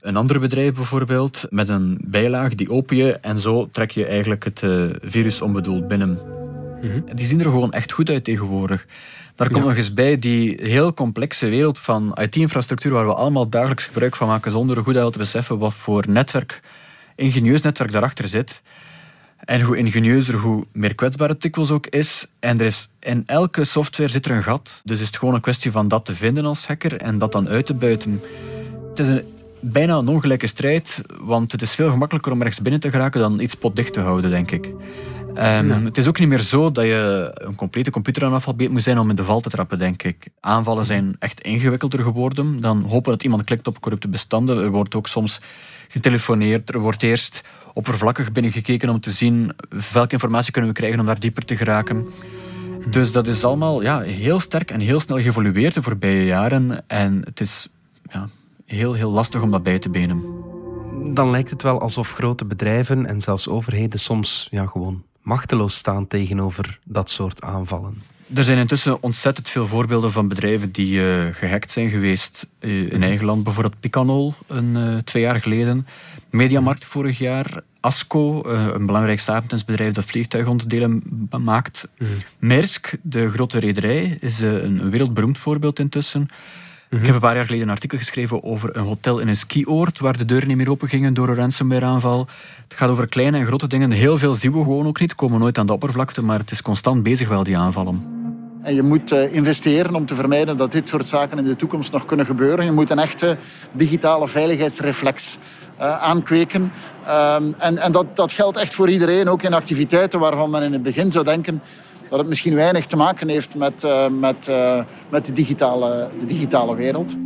een 0.00 0.16
ander 0.16 0.40
bedrijf 0.40 0.74
bijvoorbeeld, 0.74 1.46
met 1.50 1.68
een 1.68 1.98
bijlage, 2.04 2.54
die 2.54 2.70
open 2.70 2.96
je 2.96 3.12
en 3.12 3.38
zo 3.38 3.68
trek 3.68 3.90
je 3.90 4.06
eigenlijk 4.06 4.44
het 4.44 4.62
uh, 4.62 4.90
virus 5.02 5.40
onbedoeld 5.40 5.88
binnen. 5.88 6.41
Mhm. 6.82 7.14
Die 7.14 7.26
zien 7.26 7.38
er 7.38 7.44
gewoon 7.44 7.72
echt 7.72 7.92
goed 7.92 8.10
uit 8.10 8.24
tegenwoordig. 8.24 8.86
Daar 9.34 9.50
komt 9.50 9.64
nog 9.64 9.76
eens 9.76 9.94
bij 9.94 10.18
die 10.18 10.58
heel 10.62 10.94
complexe 10.94 11.48
wereld 11.48 11.78
van 11.78 12.18
IT-infrastructuur 12.20 12.92
waar 12.92 13.06
we 13.06 13.14
allemaal 13.14 13.48
dagelijks 13.48 13.84
gebruik 13.84 14.16
van 14.16 14.28
maken 14.28 14.52
zonder 14.52 14.82
goed 14.82 14.94
te 14.94 15.18
beseffen 15.18 15.58
wat 15.58 15.74
voor 15.74 16.04
netwerk, 16.08 16.60
ingenieus 17.16 17.62
netwerk 17.62 17.92
daarachter 17.92 18.28
zit. 18.28 18.62
En 19.38 19.60
hoe 19.60 19.76
ingenieuzer, 19.76 20.34
hoe 20.34 20.66
meer 20.72 20.94
kwetsbaar 20.94 21.28
het 21.28 21.40
dikwijls 21.40 21.70
ook 21.70 21.86
is. 21.86 22.32
En 22.40 22.60
er 22.60 22.66
is, 22.66 22.92
in 23.00 23.22
elke 23.26 23.64
software 23.64 24.10
zit 24.10 24.24
er 24.24 24.30
een 24.30 24.42
gat. 24.42 24.80
Dus 24.84 25.00
is 25.00 25.06
het 25.06 25.16
gewoon 25.16 25.34
een 25.34 25.40
kwestie 25.40 25.70
van 25.70 25.88
dat 25.88 26.04
te 26.04 26.14
vinden 26.14 26.44
als 26.44 26.66
hacker 26.66 26.96
en 26.96 27.18
dat 27.18 27.32
dan 27.32 27.48
uit 27.48 27.66
te 27.66 27.74
buiten. 27.74 28.22
Het 28.88 28.98
is 28.98 29.08
een 29.08 29.22
bijna 29.60 29.96
een 29.96 30.08
ongelijke 30.08 30.46
strijd, 30.46 31.00
want 31.20 31.52
het 31.52 31.62
is 31.62 31.74
veel 31.74 31.90
gemakkelijker 31.90 32.32
om 32.32 32.42
rechts 32.42 32.60
binnen 32.62 32.80
te 32.80 32.90
geraken 32.90 33.20
dan 33.20 33.40
iets 33.40 33.54
potdicht 33.54 33.92
te 33.92 34.00
houden, 34.00 34.30
denk 34.30 34.50
ik. 34.50 34.68
Um, 35.36 35.84
Het 35.84 35.98
is 35.98 36.06
ook 36.06 36.18
niet 36.18 36.28
meer 36.28 36.40
zo 36.40 36.72
dat 36.72 36.84
je 36.84 37.30
een 37.34 37.54
complete 37.54 37.90
computeranalfabeet 37.90 38.70
moet 38.70 38.82
zijn 38.82 38.98
om 38.98 39.10
in 39.10 39.16
de 39.16 39.24
val 39.24 39.40
te 39.40 39.48
trappen, 39.48 39.78
denk 39.78 40.02
ik. 40.02 40.26
Aanvallen 40.40 40.86
zijn 40.86 41.16
echt 41.18 41.40
ingewikkelder 41.40 42.02
geworden. 42.02 42.60
Dan 42.60 42.82
hopen 42.82 43.12
dat 43.12 43.22
iemand 43.22 43.44
klikt 43.44 43.66
op 43.66 43.80
corrupte 43.80 44.08
bestanden. 44.08 44.58
Er 44.58 44.70
wordt 44.70 44.94
ook 44.94 45.06
soms 45.06 45.40
getelefoneerd. 45.88 46.74
Er 46.74 46.80
wordt 46.80 47.02
eerst 47.02 47.42
oppervlakkig 47.74 48.32
binnengekeken 48.32 48.88
om 48.88 49.00
te 49.00 49.12
zien 49.12 49.52
welke 49.92 50.12
informatie 50.12 50.52
kunnen 50.52 50.70
we 50.70 50.76
krijgen 50.76 51.00
om 51.00 51.06
daar 51.06 51.20
dieper 51.20 51.44
te 51.44 51.56
geraken. 51.56 52.06
Dus 52.90 53.12
dat 53.12 53.26
is 53.26 53.44
allemaal 53.44 53.82
ja, 53.82 54.00
heel 54.00 54.40
sterk 54.40 54.70
en 54.70 54.80
heel 54.80 55.00
snel 55.00 55.18
geëvolueerd 55.18 55.74
de 55.74 55.82
voorbije 55.82 56.24
jaren. 56.24 56.88
En 56.88 57.22
het 57.24 57.40
is 57.40 57.68
ja, 58.10 58.28
heel, 58.66 58.92
heel 58.92 59.10
lastig 59.10 59.42
om 59.42 59.50
dat 59.50 59.62
bij 59.62 59.78
te 59.78 59.88
benen. 59.88 60.22
Dan 61.14 61.30
lijkt 61.30 61.50
het 61.50 61.62
wel 61.62 61.80
alsof 61.80 62.12
grote 62.12 62.44
bedrijven 62.44 63.06
en 63.06 63.20
zelfs 63.20 63.48
overheden 63.48 64.00
soms 64.00 64.48
ja, 64.50 64.66
gewoon 64.66 65.02
machteloos 65.22 65.74
staan 65.74 66.06
tegenover 66.06 66.78
dat 66.84 67.10
soort 67.10 67.42
aanvallen. 67.42 68.02
Er 68.34 68.44
zijn 68.44 68.58
intussen 68.58 69.02
ontzettend 69.02 69.48
veel 69.48 69.66
voorbeelden 69.66 70.12
van 70.12 70.28
bedrijven 70.28 70.72
die 70.72 70.94
uh, 70.94 71.26
gehackt 71.32 71.70
zijn 71.70 71.88
geweest. 71.88 72.46
Uh, 72.60 72.92
in 72.92 73.02
eigen 73.02 73.26
land 73.26 73.44
bijvoorbeeld 73.44 73.80
Picanol, 73.80 74.34
een, 74.46 74.76
uh, 74.76 74.98
twee 74.98 75.22
jaar 75.22 75.40
geleden. 75.40 75.86
Mediamarkt 76.30 76.84
vorig 76.84 77.18
jaar. 77.18 77.62
Asco, 77.80 78.44
een 78.44 78.86
belangrijk 78.86 79.20
stapeltensbedrijf 79.20 79.94
dat 79.94 80.04
vliegtuigonderdelen 80.04 81.02
maakt. 81.40 81.88
Mm. 81.98 82.06
Maersk, 82.38 82.96
de 83.02 83.30
grote 83.30 83.58
rederij, 83.58 84.18
is 84.20 84.40
een 84.40 84.90
wereldberoemd 84.90 85.38
voorbeeld 85.38 85.78
intussen. 85.78 86.28
Ik 86.92 87.06
heb 87.06 87.14
een 87.14 87.20
paar 87.20 87.34
jaar 87.34 87.44
geleden 87.44 87.66
een 87.66 87.74
artikel 87.74 87.98
geschreven 87.98 88.44
over 88.44 88.76
een 88.76 88.82
hotel 88.82 89.18
in 89.18 89.28
een 89.28 89.36
skioord 89.36 89.98
waar 89.98 90.16
de 90.16 90.24
deuren 90.24 90.48
niet 90.48 90.56
meer 90.56 90.70
open 90.70 90.88
gingen 90.88 91.14
door 91.14 91.28
een 91.28 91.34
ransomware-aanval. 91.34 92.26
Het 92.68 92.78
gaat 92.78 92.88
over 92.88 93.08
kleine 93.08 93.38
en 93.38 93.46
grote 93.46 93.66
dingen. 93.66 93.90
Heel 93.90 94.18
veel 94.18 94.34
zien 94.34 94.52
we 94.52 94.58
gewoon 94.58 94.86
ook 94.86 95.00
niet, 95.00 95.14
komen 95.14 95.40
nooit 95.40 95.58
aan 95.58 95.66
de 95.66 95.72
oppervlakte, 95.72 96.22
maar 96.22 96.38
het 96.38 96.50
is 96.50 96.62
constant 96.62 97.02
bezig 97.02 97.28
wel, 97.28 97.42
die 97.42 97.56
aanvallen. 97.56 98.04
En 98.62 98.74
je 98.74 98.82
moet 98.82 99.12
eh, 99.12 99.34
investeren 99.34 99.94
om 99.94 100.06
te 100.06 100.14
vermijden 100.14 100.56
dat 100.56 100.72
dit 100.72 100.88
soort 100.88 101.06
zaken 101.06 101.38
in 101.38 101.44
de 101.44 101.56
toekomst 101.56 101.92
nog 101.92 102.04
kunnen 102.04 102.26
gebeuren. 102.26 102.64
Je 102.64 102.72
moet 102.72 102.90
een 102.90 102.98
echte 102.98 103.36
digitale 103.72 104.28
veiligheidsreflex 104.28 105.38
uh, 105.80 106.02
aankweken. 106.02 106.72
Ehm, 107.04 107.44
en 107.58 107.78
en 107.78 107.92
dat, 107.92 108.16
dat 108.16 108.32
geldt 108.32 108.56
echt 108.56 108.74
voor 108.74 108.90
iedereen, 108.90 109.28
ook 109.28 109.42
in 109.42 109.54
activiteiten 109.54 110.20
waarvan 110.20 110.50
men 110.50 110.62
in 110.62 110.72
het 110.72 110.82
begin 110.82 111.10
zou 111.10 111.24
denken 111.24 111.62
dat 112.12 112.20
het 112.20 112.28
misschien 112.28 112.54
weinig 112.54 112.86
te 112.86 112.96
maken 112.96 113.28
heeft 113.28 113.54
met, 113.56 113.84
uh, 113.84 114.08
met, 114.08 114.48
uh, 114.48 114.84
met 115.08 115.26
de, 115.26 115.32
digitale, 115.32 116.10
de 116.18 116.26
digitale 116.26 116.74
wereld. 116.74 117.16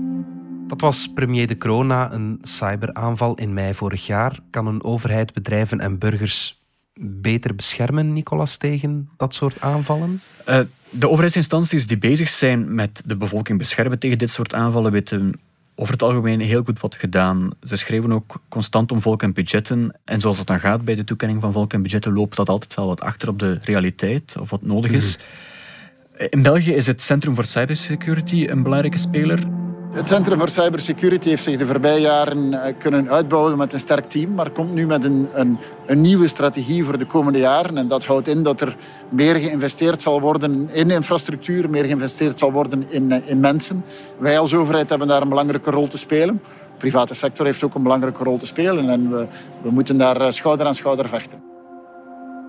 Dat 0.67 0.81
was 0.81 1.13
premier 1.15 1.47
De 1.47 1.59
Croo 1.59 1.83
na 1.83 2.13
een 2.13 2.39
cyberaanval 2.43 3.35
in 3.35 3.55
mei 3.55 3.75
vorig 3.75 4.07
jaar. 4.07 4.39
Kan 4.51 4.67
een 4.67 4.85
overheid, 4.85 5.33
bedrijven 5.33 5.81
en 5.81 5.99
burgers 5.99 6.65
beter 7.01 7.55
beschermen, 7.55 8.13
Nicolas, 8.13 8.57
tegen 8.57 9.09
dat 9.17 9.35
soort 9.35 9.61
aanvallen? 9.61 10.21
Uh, 10.49 10.59
de 10.91 11.09
overheidsinstanties 11.09 11.87
die 11.87 11.99
bezig 11.99 12.29
zijn 12.29 12.75
met 12.75 13.03
de 13.07 13.17
bevolking 13.17 13.59
beschermen 13.59 13.99
tegen 13.99 14.19
dit 14.19 14.31
soort 14.31 14.55
aanvallen 14.55 14.93
weten 14.93 15.41
over 15.77 15.93
het 15.93 16.03
algemeen 16.03 16.41
heel 16.41 16.63
goed 16.63 16.81
wat 16.81 16.95
gedaan. 16.95 17.51
Ze 17.63 17.77
schreven 17.77 18.13
ook 18.13 18.41
constant 18.49 18.93
om 18.93 19.01
volk 19.01 19.23
en 19.23 19.33
budgetten. 19.33 19.95
En 20.05 20.21
zoals 20.21 20.37
dat 20.37 20.47
dan 20.47 20.61
gaat 20.61 20.85
bij 20.85 20.95
de 20.95 21.05
toekenning 21.05 21.41
van 21.41 21.53
volk 21.53 21.73
en 21.73 21.83
budgetten, 21.83 22.13
loopt 22.13 22.37
dat 22.37 22.49
altijd 22.49 22.75
wel 22.75 22.87
wat 22.87 23.01
achter 23.01 23.29
op 23.29 23.39
de 23.39 23.59
realiteit 23.63 24.37
of 24.41 24.51
wat 24.51 24.63
nodig 24.63 24.91
is. 24.91 25.17
Mhm. 25.17 26.27
In 26.31 26.43
België 26.43 26.73
is 26.73 26.87
het 26.87 27.03
Centrum 27.03 27.35
voor 27.35 27.45
Cybersecurity 27.45 28.47
een 28.49 28.63
belangrijke 28.63 28.99
speler. 28.99 29.66
Het 29.91 30.09
Centrum 30.09 30.39
voor 30.39 30.49
Cybersecurity 30.49 31.29
heeft 31.29 31.43
zich 31.43 31.59
de 31.59 31.67
voorbije 31.67 32.01
jaren 32.01 32.63
eh, 32.63 32.75
kunnen 32.79 33.11
uitbouwen 33.11 33.57
met 33.57 33.73
een 33.73 33.81
sterk 33.81 34.09
team, 34.09 34.35
maar 34.35 34.51
komt 34.51 34.73
nu 34.73 34.87
met 34.87 35.05
een, 35.05 35.29
een, 35.33 35.59
een, 35.87 36.01
nieuwe 36.01 36.29
strategie 36.29 36.85
voor 36.85 36.99
de 36.99 37.07
komende 37.07 37.39
jaren. 37.39 37.77
En 37.79 37.89
dat 37.89 38.05
houdt 38.05 38.29
in 38.29 38.43
dat 38.43 38.61
er 38.61 38.77
meer 39.09 39.35
geïnvesteerd 39.35 40.03
zal 40.03 40.21
worden 40.21 40.71
in 40.73 40.91
infrastructuur, 40.91 41.71
meer 41.71 41.85
geïnvesteerd 41.85 42.39
zal 42.39 42.53
worden 42.53 42.91
in, 42.91 43.13
eh, 43.13 43.31
in 43.31 43.41
mensen. 43.41 43.85
Wij 44.19 44.39
als 44.39 44.55
overheid 44.55 44.91
hebben 44.91 45.09
daar 45.09 45.23
een 45.23 45.29
belangrijke 45.29 45.71
rol 45.71 45.89
te 45.89 45.99
spelen. 45.99 46.41
De 46.45 46.79
private 46.79 47.15
sector 47.15 47.47
heeft 47.47 47.65
ook 47.65 47.75
een 47.75 47.83
belangrijke 47.83 48.25
rol 48.25 48.37
te 48.37 48.47
spelen 48.47 48.89
en 48.89 49.11
we, 49.11 49.27
we 49.63 49.71
moeten 49.71 49.99
daar 49.99 50.21
eh, 50.21 50.31
schouder 50.31 50.67
aan 50.67 50.75
schouder 50.75 51.09
vechten. 51.09 51.43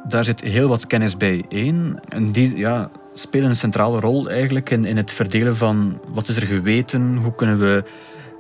Daar 0.08 0.25
zit 0.25 0.41
heel 0.41 0.67
wat 0.67 0.88
kennis 0.88 1.17
bij 1.17 1.46
één. 1.50 2.00
En 2.10 2.32
die, 2.32 2.58
ja, 2.58 2.89
spelen 3.19 3.50
een 3.50 3.55
centrale 3.55 4.00
rol 4.00 4.29
eigenlijk 4.29 4.69
in, 4.69 4.86
in 4.86 4.97
het 4.97 5.12
verdelen 5.12 5.55
van 5.55 6.00
wat 6.13 6.27
is 6.27 6.36
er 6.36 6.45
geweten, 6.45 7.17
hoe 7.17 7.36
kunnen 7.36 7.59
we 7.59 7.83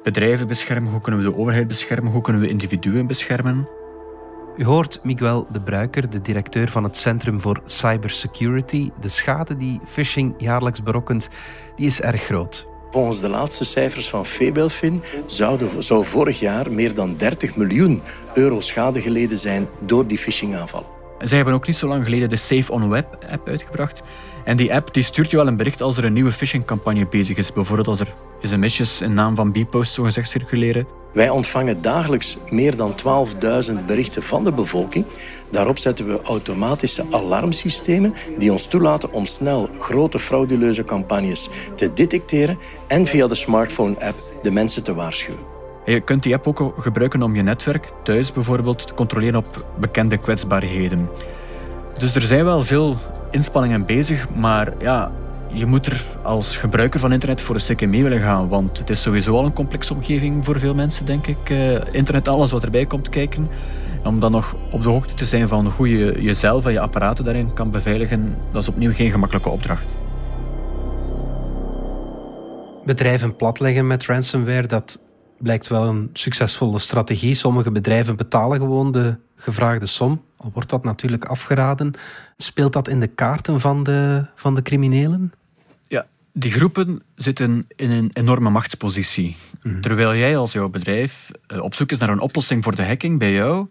bedrijven 0.03 0.47
beschermen, 0.47 0.91
hoe 0.91 1.01
kunnen 1.01 1.23
we 1.23 1.29
de 1.29 1.37
overheid 1.37 1.67
beschermen, 1.67 2.11
hoe 2.11 2.21
kunnen 2.21 2.41
we 2.41 2.49
individuen 2.49 3.07
beschermen. 3.07 3.67
U 4.57 4.65
hoort 4.65 4.99
Miguel 5.03 5.47
de 5.51 5.61
Bruiker, 5.61 6.09
de 6.09 6.21
directeur 6.21 6.69
van 6.69 6.83
het 6.83 6.97
Centrum 6.97 7.41
voor 7.41 7.61
Cybersecurity. 7.65 8.89
De 9.01 9.09
schade 9.09 9.57
die 9.57 9.79
phishing 9.85 10.33
jaarlijks 10.37 10.83
berokkent, 10.83 11.29
die 11.75 11.85
is 11.85 12.01
erg 12.01 12.21
groot. 12.21 12.67
Volgens 12.91 13.19
de 13.19 13.29
laatste 13.29 13.65
cijfers 13.65 14.09
van 14.09 14.25
Febelfin 14.25 15.03
zouden, 15.25 15.83
zou 15.83 16.05
vorig 16.05 16.39
jaar 16.39 16.71
meer 16.71 16.93
dan 16.93 17.15
30 17.17 17.55
miljoen 17.55 18.01
euro 18.33 18.59
schade 18.59 19.01
geleden 19.01 19.39
zijn 19.39 19.67
door 19.79 20.07
die 20.07 20.17
phishingaanval. 20.17 20.85
Zij 21.19 21.35
hebben 21.37 21.55
ook 21.55 21.67
niet 21.67 21.75
zo 21.75 21.87
lang 21.87 22.03
geleden 22.03 22.29
de 22.29 22.35
Safe 22.35 22.71
on 22.71 22.89
Web 22.89 23.17
app 23.31 23.47
uitgebracht. 23.47 24.01
En 24.47 24.57
die 24.57 24.73
app 24.73 24.93
die 24.93 25.03
stuurt 25.03 25.31
je 25.31 25.37
wel 25.37 25.47
een 25.47 25.57
bericht 25.57 25.81
als 25.81 25.97
er 25.97 26.05
een 26.05 26.13
nieuwe 26.13 26.31
phishingcampagne 26.31 27.07
bezig 27.07 27.37
is. 27.37 27.53
Bijvoorbeeld 27.53 27.87
als 27.87 27.99
er 27.99 28.13
sms'jes 28.41 29.01
in 29.01 29.13
naam 29.13 29.35
van 29.35 29.51
B-post 29.51 29.93
zogezegd 29.93 30.29
circuleren. 30.29 30.87
Wij 31.13 31.29
ontvangen 31.29 31.81
dagelijks 31.81 32.37
meer 32.49 32.75
dan 32.75 32.95
12.000 33.69 33.85
berichten 33.85 34.23
van 34.23 34.43
de 34.43 34.51
bevolking. 34.51 35.05
Daarop 35.51 35.77
zetten 35.77 36.07
we 36.07 36.21
automatische 36.21 37.05
alarmsystemen 37.11 38.13
die 38.37 38.51
ons 38.51 38.65
toelaten 38.65 39.11
om 39.11 39.25
snel 39.25 39.69
grote 39.79 40.19
frauduleuze 40.19 40.85
campagnes 40.85 41.49
te 41.75 41.93
detecteren 41.93 42.57
en 42.87 43.05
via 43.05 43.27
de 43.27 43.35
smartphone-app 43.35 44.21
de 44.41 44.51
mensen 44.51 44.83
te 44.83 44.93
waarschuwen. 44.93 45.41
Je 45.85 45.99
kunt 45.99 46.23
die 46.23 46.33
app 46.33 46.47
ook 46.47 46.73
gebruiken 46.79 47.23
om 47.23 47.35
je 47.35 47.41
netwerk 47.41 47.91
thuis 48.03 48.31
bijvoorbeeld 48.31 48.87
te 48.87 48.93
controleren 48.93 49.39
op 49.39 49.65
bekende 49.79 50.17
kwetsbaarheden. 50.17 51.09
Dus 51.97 52.15
er 52.15 52.21
zijn 52.21 52.43
wel 52.43 52.61
veel 52.61 52.97
inspanningen 53.31 53.85
bezig, 53.85 54.29
maar 54.29 54.73
ja, 54.79 55.11
je 55.51 55.65
moet 55.65 55.85
er 55.85 56.05
als 56.23 56.57
gebruiker 56.57 56.99
van 56.99 57.11
internet 57.11 57.41
voor 57.41 57.55
een 57.55 57.61
stukje 57.61 57.87
mee 57.87 58.03
willen 58.03 58.19
gaan, 58.19 58.47
want 58.47 58.77
het 58.77 58.89
is 58.89 59.01
sowieso 59.01 59.37
al 59.37 59.45
een 59.45 59.53
complexe 59.53 59.93
omgeving 59.93 60.45
voor 60.45 60.59
veel 60.59 60.73
mensen, 60.73 61.05
denk 61.05 61.27
ik. 61.27 61.49
Uh, 61.49 61.75
internet, 61.91 62.27
alles 62.27 62.51
wat 62.51 62.63
erbij 62.63 62.85
komt 62.85 63.09
kijken. 63.09 63.49
Om 64.03 64.19
dan 64.19 64.31
nog 64.31 64.55
op 64.71 64.83
de 64.83 64.89
hoogte 64.89 65.13
te 65.13 65.25
zijn 65.25 65.47
van 65.47 65.67
hoe 65.67 65.89
je 65.89 66.21
jezelf 66.21 66.65
en 66.65 66.71
je 66.71 66.79
apparaten 66.79 67.25
daarin 67.25 67.53
kan 67.53 67.71
beveiligen, 67.71 68.37
dat 68.51 68.61
is 68.61 68.67
opnieuw 68.67 68.91
geen 68.91 69.11
gemakkelijke 69.11 69.49
opdracht. 69.49 69.95
Bedrijven 72.83 73.35
platleggen 73.35 73.87
met 73.87 74.05
ransomware, 74.05 74.67
dat 74.67 74.99
blijkt 75.37 75.67
wel 75.67 75.83
een 75.83 76.09
succesvolle 76.13 76.79
strategie. 76.79 77.33
Sommige 77.33 77.71
bedrijven 77.71 78.15
betalen 78.15 78.59
gewoon 78.59 78.91
de 78.91 79.17
gevraagde 79.37 79.85
som, 79.85 80.21
al 80.37 80.51
wordt 80.53 80.69
dat 80.69 80.83
natuurlijk 80.83 81.25
afgeraden. 81.25 81.93
Speelt 82.37 82.73
dat 82.73 82.87
in 82.87 82.99
de 82.99 83.07
kaarten 83.07 83.59
van 83.59 83.83
de, 83.83 84.25
van 84.35 84.55
de 84.55 84.61
criminelen? 84.61 85.33
Ja, 85.87 86.05
die 86.33 86.51
groepen 86.51 87.01
zitten 87.15 87.67
in 87.75 87.91
een 87.91 88.09
enorme 88.13 88.49
machtspositie. 88.49 89.35
Mhm. 89.61 89.81
Terwijl 89.81 90.15
jij 90.15 90.37
als 90.37 90.51
jouw 90.51 90.69
bedrijf 90.69 91.31
eh, 91.47 91.61
op 91.61 91.75
zoek 91.75 91.91
is 91.91 91.99
naar 91.99 92.09
een 92.09 92.19
oplossing 92.19 92.63
voor 92.63 92.75
de 92.75 92.85
hacking 92.85 93.19
bij 93.19 93.31
jou 93.31 93.67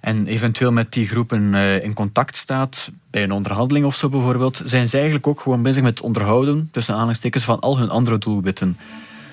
en 0.00 0.26
eventueel 0.26 0.72
met 0.72 0.92
die 0.92 1.08
groepen 1.08 1.54
eh, 1.54 1.84
in 1.84 1.94
contact 1.94 2.36
staat, 2.36 2.90
bij 3.10 3.22
een 3.22 3.32
onderhandeling 3.32 3.86
of 3.86 3.96
zo 3.96 4.08
bijvoorbeeld, 4.08 4.62
zijn 4.64 4.88
ze 4.88 4.94
eigenlijk 4.94 5.26
ook 5.26 5.40
gewoon 5.40 5.62
bezig 5.62 5.82
met 5.82 5.96
het 5.96 6.06
onderhouden, 6.06 6.68
tussen 6.72 6.94
aanhalingstekens, 6.94 7.44
van 7.44 7.60
al 7.60 7.78
hun 7.78 7.90
andere 7.90 8.18
doelwitten. 8.18 8.78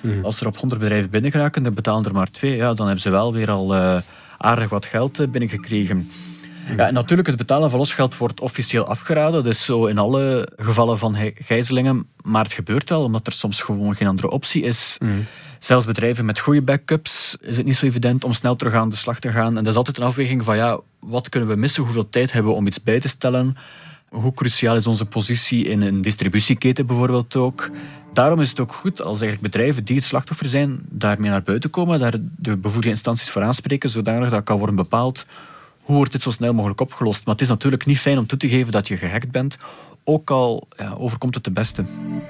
Mhm. 0.01 0.25
Als 0.25 0.41
er 0.41 0.47
op 0.47 0.57
100 0.57 0.81
bedrijven 0.81 1.09
binnengeraken, 1.09 1.63
dan 1.63 1.73
betalen 1.73 2.05
er 2.05 2.13
maar 2.13 2.31
twee, 2.31 2.55
ja, 2.55 2.73
dan 2.73 2.85
hebben 2.85 3.03
ze 3.03 3.09
wel 3.09 3.33
weer 3.33 3.51
al 3.51 3.75
uh, 3.75 3.97
aardig 4.43 4.69
wat 4.69 4.85
geld 4.85 5.31
binnengekregen. 5.31 6.09
Ja, 6.77 6.87
en 6.87 6.93
natuurlijk, 6.93 7.27
het 7.27 7.37
betalen 7.37 7.69
van 7.69 7.79
losgeld 7.79 8.17
wordt 8.17 8.39
officieel 8.39 8.85
afgeraden. 8.85 9.43
Dus 9.43 9.65
zo 9.65 9.85
in 9.85 9.97
alle 9.97 10.47
gevallen 10.57 10.97
van 10.97 11.15
gijzelingen. 11.35 12.07
Maar 12.21 12.43
het 12.43 12.53
gebeurt 12.53 12.89
wel, 12.89 13.03
omdat 13.03 13.27
er 13.27 13.33
soms 13.33 13.61
gewoon 13.61 13.95
geen 13.95 14.07
andere 14.07 14.29
optie 14.29 14.63
is. 14.63 14.97
Mm. 14.99 15.25
Zelfs 15.59 15.85
bedrijven 15.85 16.25
met 16.25 16.39
goede 16.39 16.61
backups 16.61 17.37
is 17.41 17.57
het 17.57 17.65
niet 17.65 17.75
zo 17.75 17.85
evident 17.85 18.23
om 18.23 18.33
snel 18.33 18.55
terug 18.55 18.73
aan 18.73 18.89
de 18.89 18.95
slag 18.95 19.19
te 19.19 19.31
gaan. 19.31 19.57
En 19.57 19.63
dat 19.63 19.71
is 19.71 19.75
altijd 19.75 19.97
een 19.97 20.03
afweging 20.03 20.43
van 20.43 20.55
ja, 20.55 20.79
wat 20.99 21.29
kunnen 21.29 21.49
we 21.49 21.55
missen? 21.55 21.83
Hoeveel 21.83 22.09
tijd 22.09 22.31
hebben 22.31 22.51
we 22.51 22.57
om 22.57 22.67
iets 22.67 22.83
bij 22.83 22.99
te 22.99 23.07
stellen? 23.07 23.57
Hoe 24.13 24.33
cruciaal 24.33 24.75
is 24.75 24.87
onze 24.87 25.05
positie 25.05 25.65
in 25.65 25.81
een 25.81 26.01
distributieketen 26.01 26.85
bijvoorbeeld 26.85 27.35
ook? 27.35 27.69
Daarom 28.13 28.41
is 28.41 28.49
het 28.49 28.59
ook 28.59 28.73
goed 28.73 29.01
als 29.01 29.21
eigenlijk 29.21 29.53
bedrijven 29.53 29.83
die 29.83 29.95
het 29.95 30.05
slachtoffer 30.05 30.47
zijn, 30.49 30.79
daarmee 30.89 31.29
naar 31.29 31.43
buiten 31.43 31.69
komen, 31.69 31.99
daar 31.99 32.15
de 32.37 32.57
bevoegde 32.57 32.89
instanties 32.89 33.29
voor 33.29 33.41
aanspreken, 33.41 33.89
zodanig 33.89 34.29
dat 34.29 34.43
kan 34.43 34.57
worden 34.57 34.75
bepaald 34.75 35.25
hoe 35.83 35.95
wordt 35.95 36.11
dit 36.11 36.21
zo 36.21 36.31
snel 36.31 36.53
mogelijk 36.53 36.81
opgelost? 36.81 37.25
Maar 37.25 37.33
het 37.33 37.43
is 37.43 37.49
natuurlijk 37.49 37.85
niet 37.85 37.99
fijn 37.99 38.17
om 38.17 38.27
toe 38.27 38.37
te 38.37 38.49
geven 38.49 38.71
dat 38.71 38.87
je 38.87 38.97
gehackt 38.97 39.31
bent, 39.31 39.57
ook 40.03 40.29
al 40.29 40.67
ja, 40.77 40.93
overkomt 40.93 41.35
het 41.35 41.43
de 41.43 41.51
beste. 41.51 41.85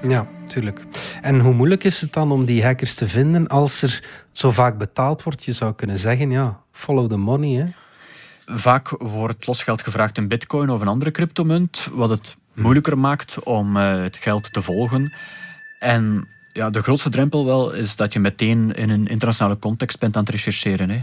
Ja, 0.07 0.27
tuurlijk. 0.47 0.85
En 1.21 1.39
hoe 1.39 1.53
moeilijk 1.53 1.83
is 1.83 2.01
het 2.01 2.13
dan 2.13 2.31
om 2.31 2.45
die 2.45 2.63
hackers 2.63 2.95
te 2.95 3.07
vinden 3.07 3.47
als 3.47 3.81
er 3.81 4.03
zo 4.31 4.51
vaak 4.51 4.77
betaald 4.77 5.23
wordt? 5.23 5.43
Je 5.43 5.51
zou 5.51 5.73
kunnen 5.73 5.97
zeggen, 5.97 6.29
ja, 6.29 6.61
follow 6.71 7.09
the 7.09 7.17
money. 7.17 7.49
Hè? 7.49 7.65
Vaak 8.45 8.89
wordt 8.89 9.47
losgeld 9.47 9.81
gevraagd 9.81 10.17
in 10.17 10.27
bitcoin 10.27 10.69
of 10.69 10.81
een 10.81 10.87
andere 10.87 11.11
cryptomunt, 11.11 11.87
wat 11.91 12.09
het 12.09 12.35
moeilijker 12.53 12.97
maakt 12.97 13.43
om 13.43 13.77
uh, 13.77 14.01
het 14.01 14.15
geld 14.15 14.53
te 14.53 14.61
volgen. 14.61 15.17
En 15.79 16.27
ja, 16.53 16.69
de 16.69 16.81
grootste 16.81 17.09
drempel 17.09 17.45
wel 17.45 17.71
is 17.71 17.95
dat 17.95 18.13
je 18.13 18.19
meteen 18.19 18.73
in 18.73 18.89
een 18.89 19.07
internationale 19.07 19.59
context 19.59 19.99
bent 19.99 20.15
aan 20.15 20.23
het 20.23 20.31
rechercheren. 20.31 20.89
Hè. 20.89 21.01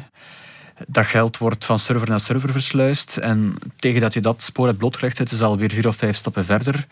Dat 0.87 1.07
geld 1.07 1.39
wordt 1.39 1.65
van 1.65 1.79
server 1.79 2.09
naar 2.09 2.21
server 2.21 2.53
versluist. 2.53 3.17
En 3.17 3.55
tegen 3.77 4.01
dat 4.01 4.15
je 4.15 4.21
dat 4.21 4.43
spoor 4.43 4.67
hebt 4.67 4.79
blootgelegd, 4.79 5.17
zitten 5.17 5.37
ze 5.37 5.45
alweer 5.45 5.71
vier 5.71 5.89
of 5.89 5.97
vijf 5.97 6.17
stappen 6.17 6.45
verder. 6.45 6.87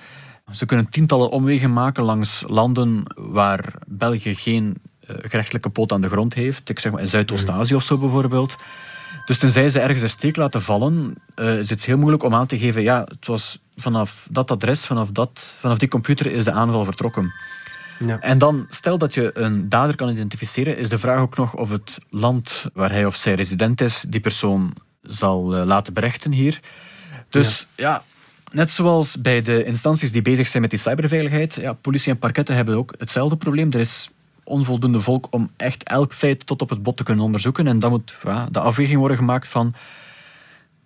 Ze 0.52 0.67
kunnen 0.67 0.88
tientallen 0.90 1.31
omwegen 1.31 1.73
maken 1.73 2.05
langs 2.05 2.45
landen 2.47 3.02
waar 3.17 3.75
België 3.87 4.35
geen 4.35 4.76
uh, 5.11 5.17
gerechtelijke 5.21 5.71
poot 5.71 5.93
aan 5.93 6.00
de 6.00 6.09
grond 6.09 6.35
heeft. 6.35 6.69
Ik 6.69 6.78
zeg 6.78 6.93
maar 6.93 7.00
in 7.00 7.09
Zuidoost-Azië 7.09 7.75
of 7.75 7.83
zo 7.83 7.99
bijvoorbeeld. 7.99 8.57
Dus 9.25 9.38
tenzij 9.38 9.69
ze 9.69 9.81
ergens 9.81 10.00
een 10.00 10.09
steek 10.09 10.37
laten 10.37 10.62
vallen, 10.62 11.15
uh, 11.37 11.59
is 11.59 11.71
het 11.71 11.85
heel 11.85 11.99
moeilijk 11.99 12.23
om 12.23 12.35
aan 12.35 12.47
te 12.47 12.59
geven, 12.59 12.83
ja, 12.83 13.05
het 13.09 13.27
was 13.27 13.59
vanaf 13.77 14.27
dat 14.31 14.50
adres, 14.50 14.87
vanaf, 14.87 15.11
dat, 15.11 15.55
vanaf 15.59 15.79
die 15.79 15.88
computer 15.88 16.27
is 16.27 16.45
de 16.45 16.53
aanval 16.53 16.85
vertrokken. 16.85 17.33
Ja. 18.07 18.21
En 18.21 18.38
dan, 18.38 18.67
stel 18.69 18.99
dat 18.99 19.15
je 19.15 19.31
een 19.35 19.69
dader 19.69 19.97
kan 19.97 20.09
identificeren, 20.09 20.79
is 20.79 20.88
de 20.88 20.99
vraag 20.99 21.21
ook 21.21 21.37
nog 21.37 21.55
of 21.55 21.71
het 21.71 21.99
land 22.11 22.67
waar 22.73 22.91
hij 22.91 23.07
of 23.07 23.17
zij 23.17 23.35
resident 23.35 23.81
is, 23.81 24.05
die 24.09 24.21
persoon 24.21 24.75
zal 25.03 25.57
eh, 25.57 25.67
laten 25.67 25.93
berechten 25.93 26.33
hier. 26.33 26.61
Dus 27.29 27.69
ja. 27.77 28.03
net 28.53 28.71
zoals 28.71 29.21
bij 29.21 29.43
de 29.43 29.65
instanties 29.65 30.12
die 30.12 30.23
bezig 30.23 30.49
zijn 30.49 30.62
met 30.62 30.71
die 30.71 30.81
cyberveiligheid, 30.81 31.55
ja, 31.55 31.73
politie 31.73 32.12
en 32.12 32.19
parketten 32.19 32.55
hebben 32.55 32.77
ook 32.77 32.95
hetzelfde 32.99 33.37
probleem. 33.37 33.73
Er 33.73 33.81
is 33.81 34.11
onvoldoende 34.49 35.00
volk 35.00 35.26
om 35.31 35.50
echt 35.57 35.83
elk 35.83 36.12
feit 36.12 36.47
tot 36.47 36.62
op 36.62 36.71
het 36.71 36.83
bot 36.83 36.97
te 36.97 37.02
kunnen 37.02 37.25
onderzoeken. 37.25 37.67
En 37.67 37.78
dan 37.78 37.90
moet 37.90 38.17
ja, 38.25 38.49
de 38.50 38.61
afweging 38.61 38.99
worden 38.99 39.17
gemaakt 39.17 39.49
van 39.49 39.75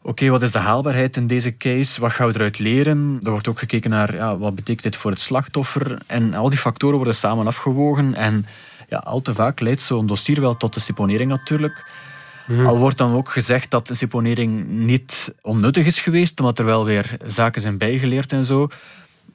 Oké, 0.05 0.29
wat 0.29 0.43
is 0.43 0.53
de 0.53 0.59
haalbaarheid 0.59 1.17
in 1.17 1.27
deze 1.27 1.57
case? 1.57 2.01
Wat 2.01 2.13
gaan 2.13 2.29
we 2.29 2.35
eruit 2.35 2.59
leren? 2.59 3.21
Er 3.23 3.31
wordt 3.31 3.49
ook 3.49 3.59
gekeken 3.59 3.91
naar 3.91 4.15
ja, 4.15 4.37
wat 4.37 4.55
betekent 4.55 4.83
dit 4.83 4.97
voor 4.97 5.11
het 5.11 5.21
slachtoffer. 5.21 5.99
En 6.07 6.35
al 6.35 6.49
die 6.49 6.59
factoren 6.59 6.97
worden 6.97 7.15
samen 7.15 7.47
afgewogen. 7.47 8.15
En 8.15 8.47
ja, 8.89 8.99
al 8.99 9.23
te 9.23 9.35
vaak 9.35 9.61
leidt 9.61 9.83
zo'n 9.83 10.07
dossier 10.07 10.41
wel 10.41 10.57
tot 10.57 10.75
de 10.75 10.81
seponering 10.81 11.31
natuurlijk. 11.31 11.85
Mhm. 12.47 12.67
Al 12.67 12.79
wordt 12.79 12.99
dan 12.99 13.15
ook 13.15 13.29
gezegd 13.29 13.71
dat 13.71 13.87
de 13.87 13.95
seponering 13.95 14.69
niet 14.69 15.35
onnuttig 15.41 15.87
is 15.87 16.01
geweest, 16.01 16.41
omdat 16.41 16.59
er 16.59 16.65
wel 16.65 16.85
weer 16.85 17.17
zaken 17.27 17.63
zijn 17.63 17.79
bijgeleerd 17.79 18.33
en 18.33 18.45
zo. 18.45 18.69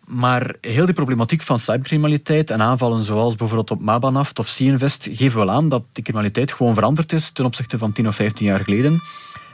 Maar 0.07 0.55
heel 0.61 0.85
die 0.85 0.93
problematiek 0.93 1.41
van 1.41 1.59
cybercriminaliteit 1.59 2.49
en 2.49 2.61
aanvallen 2.61 3.05
zoals 3.05 3.35
bijvoorbeeld 3.35 3.71
op 3.71 3.81
Mabanaft 3.81 4.39
of 4.39 4.47
Ciinvest 4.47 5.07
geven 5.11 5.39
wel 5.39 5.51
aan 5.51 5.69
dat 5.69 5.83
die 5.91 6.03
criminaliteit 6.03 6.51
gewoon 6.51 6.73
veranderd 6.73 7.13
is 7.13 7.31
ten 7.31 7.45
opzichte 7.45 7.77
van 7.77 7.91
10 7.91 8.07
of 8.07 8.15
15 8.15 8.45
jaar 8.45 8.59
geleden. 8.59 9.01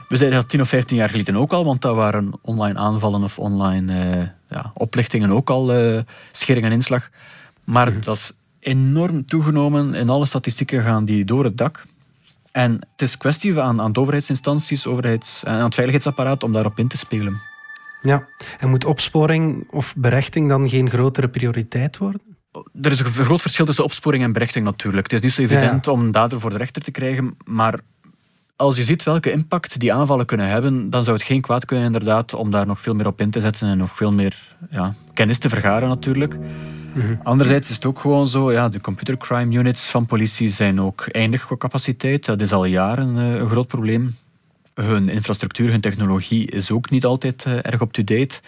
We 0.08 0.16
zeiden 0.16 0.40
dat 0.40 0.48
10 0.48 0.60
of 0.60 0.68
15 0.68 0.96
jaar 0.96 1.08
geleden 1.08 1.36
ook 1.36 1.52
al, 1.52 1.64
want 1.64 1.82
dat 1.82 1.94
waren 1.94 2.32
online 2.42 2.78
aanvallen 2.78 3.22
of 3.22 3.38
online 3.38 4.16
uh, 4.16 4.22
ja, 4.48 4.72
oplichtingen 4.74 5.30
ook 5.30 5.50
al 5.50 5.76
uh, 5.76 6.00
schering 6.32 6.66
en 6.66 6.72
inslag. 6.72 7.10
Maar 7.64 8.00
dat 8.00 8.16
is 8.16 8.32
enorm 8.60 9.26
toegenomen. 9.26 9.94
In 9.94 10.10
alle 10.10 10.26
statistieken 10.26 10.82
gaan 10.82 11.04
die 11.04 11.24
door 11.24 11.44
het 11.44 11.58
dak. 11.58 11.84
En 12.52 12.72
het 12.72 13.02
is 13.02 13.16
kwestie 13.16 13.60
aan, 13.60 13.80
aan 13.80 13.92
de 13.92 14.00
overheidsinstanties 14.00 14.86
overheids, 14.86 15.42
en 15.44 15.52
aan 15.52 15.64
het 15.64 15.74
veiligheidsapparaat 15.74 16.42
om 16.42 16.52
daarop 16.52 16.78
in 16.78 16.88
te 16.88 16.98
spelen. 16.98 17.53
Ja, 18.04 18.26
en 18.58 18.68
moet 18.68 18.84
opsporing 18.84 19.70
of 19.70 19.94
berechting 19.96 20.48
dan 20.48 20.68
geen 20.68 20.90
grotere 20.90 21.28
prioriteit 21.28 21.98
worden? 21.98 22.20
Er 22.82 22.92
is 22.92 23.00
een 23.00 23.06
groot 23.06 23.40
verschil 23.40 23.64
tussen 23.64 23.84
opsporing 23.84 24.22
en 24.22 24.32
berechting 24.32 24.64
natuurlijk. 24.64 25.10
Het 25.10 25.12
is 25.12 25.20
niet 25.20 25.32
zo 25.32 25.42
evident 25.42 25.88
om 25.88 26.12
dader 26.12 26.40
voor 26.40 26.50
de 26.50 26.56
rechter 26.56 26.82
te 26.82 26.90
krijgen, 26.90 27.36
maar 27.44 27.80
als 28.56 28.76
je 28.76 28.84
ziet 28.84 29.02
welke 29.02 29.32
impact 29.32 29.80
die 29.80 29.92
aanvallen 29.92 30.26
kunnen 30.26 30.48
hebben, 30.48 30.90
dan 30.90 31.04
zou 31.04 31.16
het 31.16 31.26
geen 31.26 31.40
kwaad 31.40 31.64
kunnen 31.64 31.86
inderdaad 31.86 32.34
om 32.34 32.50
daar 32.50 32.66
nog 32.66 32.80
veel 32.80 32.94
meer 32.94 33.06
op 33.06 33.20
in 33.20 33.30
te 33.30 33.40
zetten 33.40 33.68
en 33.68 33.78
nog 33.78 33.96
veel 33.96 34.12
meer 34.12 34.56
ja, 34.70 34.94
kennis 35.14 35.38
te 35.38 35.48
vergaren 35.48 35.88
natuurlijk. 35.88 36.36
Mhm. 36.92 37.14
Anderzijds 37.22 37.68
is 37.68 37.74
het 37.74 37.84
ook 37.84 37.98
gewoon 37.98 38.28
zo, 38.28 38.52
ja, 38.52 38.68
de 38.68 38.80
computercrime 38.80 39.56
units 39.56 39.90
van 39.90 40.06
politie 40.06 40.50
zijn 40.50 40.80
ook 40.80 41.06
eindig 41.06 41.46
qua 41.46 41.56
capaciteit. 41.56 42.24
Dat 42.24 42.40
is 42.40 42.52
al 42.52 42.64
jaren 42.64 43.18
eh, 43.18 43.34
een 43.34 43.48
groot 43.48 43.66
probleem. 43.66 44.16
Hun 44.74 45.08
infrastructuur, 45.08 45.70
hun 45.70 45.80
technologie 45.80 46.50
is 46.50 46.70
ook 46.70 46.90
niet 46.90 47.04
altijd 47.04 47.44
eh, 47.44 47.56
erg 47.62 47.80
up-to-date. 47.80 48.40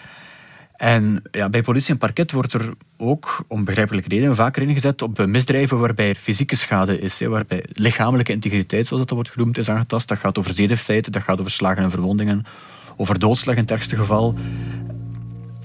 En 0.77 1.23
ja, 1.31 1.49
bij 1.49 1.63
politie 1.63 1.93
en 1.93 1.99
parket 1.99 2.33
wordt 2.33 2.53
er 2.53 2.73
ook, 2.97 3.45
om 3.49 3.65
begrijpelijke 3.65 4.09
redenen, 4.09 4.37
vaker 4.37 4.63
ingezet 4.63 5.03
op 5.03 5.27
misdrijven 5.27 5.79
waarbij 5.79 6.09
er 6.09 6.15
fysieke 6.15 6.57
schade 6.57 7.01
is. 7.01 7.19
Hè, 7.19 7.29
waarbij 7.29 7.65
lichamelijke 7.73 8.33
integriteit, 8.33 8.87
zoals 8.87 9.03
dat 9.03 9.15
wordt 9.15 9.31
genoemd, 9.31 9.59
is 9.59 9.69
aangetast. 9.69 10.09
Dat 10.09 10.19
gaat 10.19 10.39
over 10.39 10.53
zedenfeiten, 10.53 11.13
dat 11.13 11.23
gaat 11.23 11.39
over 11.41 11.53
slagen 11.53 11.83
en 11.83 11.91
verwondingen, 11.91 12.45
over 12.97 13.19
doodslag 13.19 13.55
in 13.55 13.61
het 13.61 13.71
ergste 13.71 13.97
geval. 13.97 14.35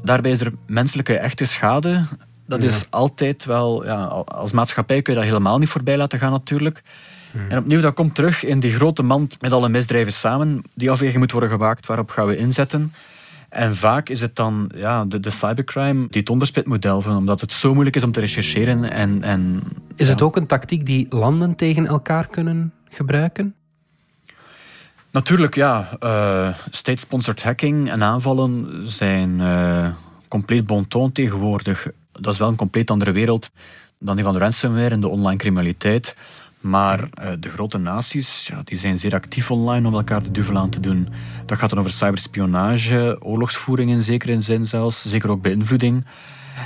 Daarbij 0.03 0.31
is 0.31 0.41
er 0.41 0.53
menselijke 0.65 1.17
echte 1.17 1.45
schade. 1.45 2.05
Dat 2.45 2.63
is 2.63 2.85
altijd 2.89 3.45
wel, 3.45 3.85
ja, 3.85 4.03
als 4.25 4.51
maatschappij 4.51 5.01
kun 5.01 5.13
je 5.13 5.19
dat 5.19 5.29
helemaal 5.29 5.59
niet 5.59 5.69
voorbij 5.69 5.97
laten 5.97 6.19
gaan 6.19 6.31
natuurlijk. 6.31 6.83
En 7.49 7.57
opnieuw, 7.57 7.81
dat 7.81 7.93
komt 7.93 8.15
terug 8.15 8.43
in 8.43 8.59
die 8.59 8.73
grote 8.73 9.03
mand 9.03 9.41
met 9.41 9.51
alle 9.51 9.69
misdrijven 9.69 10.13
samen. 10.13 10.63
Die 10.73 10.91
afweging 10.91 11.19
moet 11.19 11.31
worden 11.31 11.49
gemaakt, 11.49 11.85
waarop 11.85 12.09
gaan 12.09 12.27
we 12.27 12.37
inzetten. 12.37 12.93
En 13.49 13.75
vaak 13.75 14.09
is 14.09 14.21
het 14.21 14.35
dan 14.35 14.71
ja, 14.75 15.05
de, 15.05 15.19
de 15.19 15.29
cybercrime 15.29 16.07
die 16.09 16.21
het 16.21 16.29
onderspitmodel 16.29 17.01
van, 17.01 17.15
omdat 17.15 17.41
het 17.41 17.53
zo 17.53 17.73
moeilijk 17.73 17.95
is 17.95 18.03
om 18.03 18.11
te 18.11 18.19
rechercheren. 18.19 18.91
En, 18.91 19.23
en, 19.23 19.61
is 19.95 20.09
het 20.09 20.21
ook 20.21 20.35
een 20.35 20.45
tactiek 20.45 20.85
die 20.85 21.07
landen 21.09 21.55
tegen 21.55 21.87
elkaar 21.87 22.27
kunnen 22.27 22.73
gebruiken? 22.89 23.55
Natuurlijk, 25.11 25.55
ja. 25.55 25.97
Uh, 26.03 26.53
State-sponsored 26.69 27.43
hacking 27.43 27.89
en 27.89 28.03
aanvallen 28.03 28.83
zijn 28.91 29.39
uh, 29.39 29.87
compleet 30.27 30.65
bon 30.65 30.87
ton 30.87 31.11
tegenwoordig. 31.11 31.87
Dat 32.11 32.33
is 32.33 32.39
wel 32.39 32.47
een 32.47 32.55
compleet 32.55 32.91
andere 32.91 33.11
wereld 33.11 33.51
dan 33.99 34.15
die 34.15 34.23
van 34.23 34.33
de 34.33 34.39
ransomware 34.39 34.89
en 34.89 34.99
de 34.99 35.07
online 35.07 35.37
criminaliteit. 35.37 36.15
Maar 36.61 36.99
uh, 36.99 37.29
de 37.39 37.49
grote 37.49 37.77
naties 37.77 38.47
ja, 38.47 38.61
die 38.63 38.77
zijn 38.77 38.99
zeer 38.99 39.13
actief 39.13 39.51
online 39.51 39.87
om 39.87 39.93
elkaar 39.93 40.23
de 40.23 40.31
duvel 40.31 40.57
aan 40.57 40.69
te 40.69 40.79
doen. 40.79 41.07
Dat 41.45 41.57
gaat 41.57 41.69
dan 41.69 41.79
over 41.79 41.91
cyberspionage, 41.91 43.17
oorlogsvoering 43.19 43.89
in 43.89 44.01
zekere 44.01 44.41
zin 44.41 44.65
zelfs, 44.65 45.09
zeker 45.09 45.29
ook 45.29 45.41
beïnvloeding. 45.41 46.05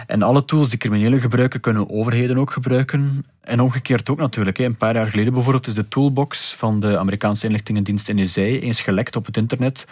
En 0.08 0.22
alle 0.22 0.46
tools 0.46 0.70
die 0.70 0.78
criminelen 0.78 1.20
gebruiken, 1.20 1.60
kunnen 1.60 1.90
overheden 1.90 2.38
ook 2.38 2.52
gebruiken. 2.52 3.26
En 3.42 3.60
omgekeerd 3.60 4.10
ook 4.10 4.18
natuurlijk. 4.18 4.58
Een 4.58 4.78
paar 4.78 4.96
jaar 4.96 5.08
geleden 5.08 5.34
bijvoorbeeld 5.34 5.68
is 5.68 5.74
de 5.74 5.88
toolbox 5.88 6.54
van 6.58 6.80
de 6.80 6.98
Amerikaanse 6.98 7.46
inlichtingendienst 7.46 8.14
NSA 8.14 8.42
eens 8.42 8.82
gelekt 8.82 9.16
op 9.16 9.26
het 9.26 9.38
internet, 9.38 9.88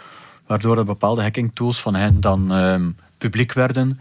waardoor 0.46 0.84
bepaalde 0.84 1.22
hacking 1.22 1.50
tools 1.54 1.80
van 1.80 1.94
hen 1.94 2.20
dan 2.20 2.56
uh, 2.58 2.86
publiek 3.18 3.52
werden. 3.52 4.00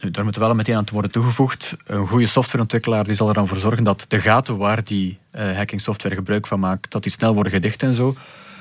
Nu, 0.00 0.10
daar 0.10 0.24
moet 0.24 0.36
wel 0.36 0.54
meteen 0.54 0.76
aan 0.76 0.84
te 0.84 0.92
worden 0.92 1.10
toegevoegd. 1.10 1.76
Een 1.86 2.06
goede 2.06 2.26
softwareontwikkelaar 2.26 3.04
die 3.04 3.14
zal 3.14 3.28
er 3.28 3.34
dan 3.34 3.48
voor 3.48 3.56
zorgen 3.56 3.84
dat 3.84 4.04
de 4.08 4.20
gaten 4.20 4.56
waar 4.56 4.84
die 4.84 5.18
uh, 5.34 5.56
hacking 5.56 5.80
software 5.80 6.14
gebruik 6.14 6.46
van 6.46 6.60
maakt, 6.60 6.90
dat 6.90 7.02
die 7.02 7.12
snel 7.12 7.34
worden 7.34 7.52
gedicht 7.52 7.82
en 7.82 7.94
zo. 7.94 8.14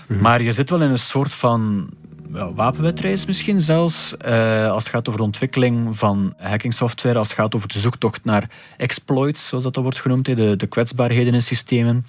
Mhm. 0.08 0.22
Maar 0.22 0.42
je 0.42 0.54
zit 0.54 0.70
wel 0.70 0.82
in 0.82 0.90
een 0.90 1.00
soort 1.00 1.34
van 1.34 1.90
ja, 2.34 2.54
wapenwedreis 2.54 3.26
misschien 3.26 3.62
zelfs. 3.62 4.16
Uh, 4.26 4.72
als 4.72 4.84
het 4.84 4.94
gaat 4.94 5.08
over 5.08 5.20
de 5.20 5.26
ontwikkeling 5.26 5.98
van 5.98 6.34
hacking 6.38 6.74
software, 6.74 7.18
als 7.18 7.28
het 7.28 7.38
gaat 7.38 7.56
over 7.56 7.68
de 7.68 7.80
zoektocht 7.80 8.24
naar 8.24 8.50
exploits, 8.78 9.48
zoals 9.48 9.64
dat 9.64 9.76
wordt 9.76 10.00
genoemd, 10.00 10.26
de, 10.26 10.56
de 10.56 10.68
kwetsbaarheden 10.68 11.34
in 11.34 11.44
systemen. 11.44 12.06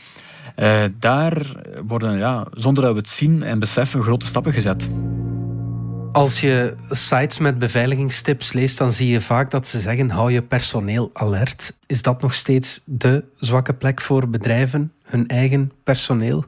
Uh, 0.57 0.83
daar 0.98 1.46
worden, 1.87 2.18
ja, 2.18 2.46
zonder 2.54 2.83
dat 2.83 2.92
we 2.92 2.98
het 2.98 3.09
zien 3.09 3.42
en 3.42 3.59
beseffen, 3.59 4.02
grote 4.02 4.26
stappen 4.26 4.52
gezet. 4.52 4.90
Als 6.12 6.40
je 6.40 6.75
sites 6.90 7.38
met 7.38 7.59
beveiligingstips 7.59 8.53
leest, 8.53 8.79
dan 8.79 8.92
zie 8.92 9.09
je 9.09 9.20
vaak 9.20 9.51
dat 9.51 9.68
ze 9.68 9.79
zeggen: 9.79 10.11
hou 10.11 10.33
je 10.33 10.42
personeel 10.42 11.11
alert. 11.12 11.79
Is 11.87 12.03
dat 12.03 12.23
nog 12.23 12.35
steeds 12.35 12.83
de 12.85 13.25
zwakke 13.37 13.75
plek 13.75 14.01
voor 14.01 14.29
bedrijven, 14.29 14.92
hun 15.03 15.29
eigen 15.29 15.73
personeel? 15.85 16.44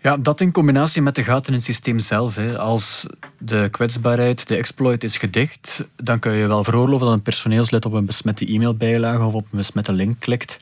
Ja, 0.00 0.16
dat 0.16 0.40
in 0.40 0.52
combinatie 0.52 1.02
met 1.02 1.14
de 1.14 1.24
gaten 1.24 1.46
in 1.46 1.54
het 1.54 1.64
systeem 1.64 1.98
zelf. 1.98 2.36
Hè. 2.36 2.58
Als 2.58 3.06
de 3.38 3.68
kwetsbaarheid, 3.70 4.48
de 4.48 4.56
exploit 4.56 5.04
is 5.04 5.16
gedicht, 5.16 5.84
dan 5.96 6.18
kun 6.18 6.32
je 6.32 6.46
wel 6.46 6.64
veroorloven 6.64 7.06
dat 7.06 7.14
een 7.14 7.22
personeelslid 7.22 7.84
op 7.84 7.92
een 7.92 8.06
besmette 8.06 8.52
e-mailbijlage 8.52 9.22
of 9.22 9.34
op 9.34 9.44
een 9.50 9.58
besmette 9.58 9.92
link 9.92 10.20
klikt. 10.20 10.58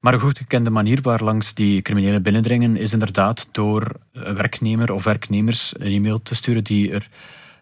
Maar 0.00 0.14
een 0.14 0.20
goed 0.20 0.38
gekende 0.38 0.70
manier 0.70 1.00
waar 1.02 1.22
langs 1.22 1.54
die 1.54 1.82
criminelen 1.82 2.22
binnendringen 2.22 2.76
is 2.76 2.92
inderdaad 2.92 3.48
door 3.52 3.92
een 4.12 4.34
werknemer 4.34 4.92
of 4.92 5.04
werknemers 5.04 5.74
een 5.78 5.92
e-mail 5.92 6.22
te 6.22 6.34
sturen 6.34 6.64
die 6.64 6.92
er 6.92 7.08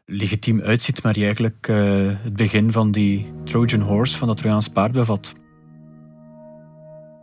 legitiem 0.06 0.60
uitziet, 0.60 1.02
maar 1.02 1.12
die 1.12 1.24
eigenlijk 1.24 1.68
uh, 1.70 1.76
het 2.22 2.36
begin 2.36 2.72
van 2.72 2.90
die 2.90 3.32
Trojan 3.44 3.80
horse, 3.80 4.18
van 4.18 4.28
dat 4.28 4.36
Trojaans 4.36 4.68
paard 4.68 4.92
bevat. 4.92 5.34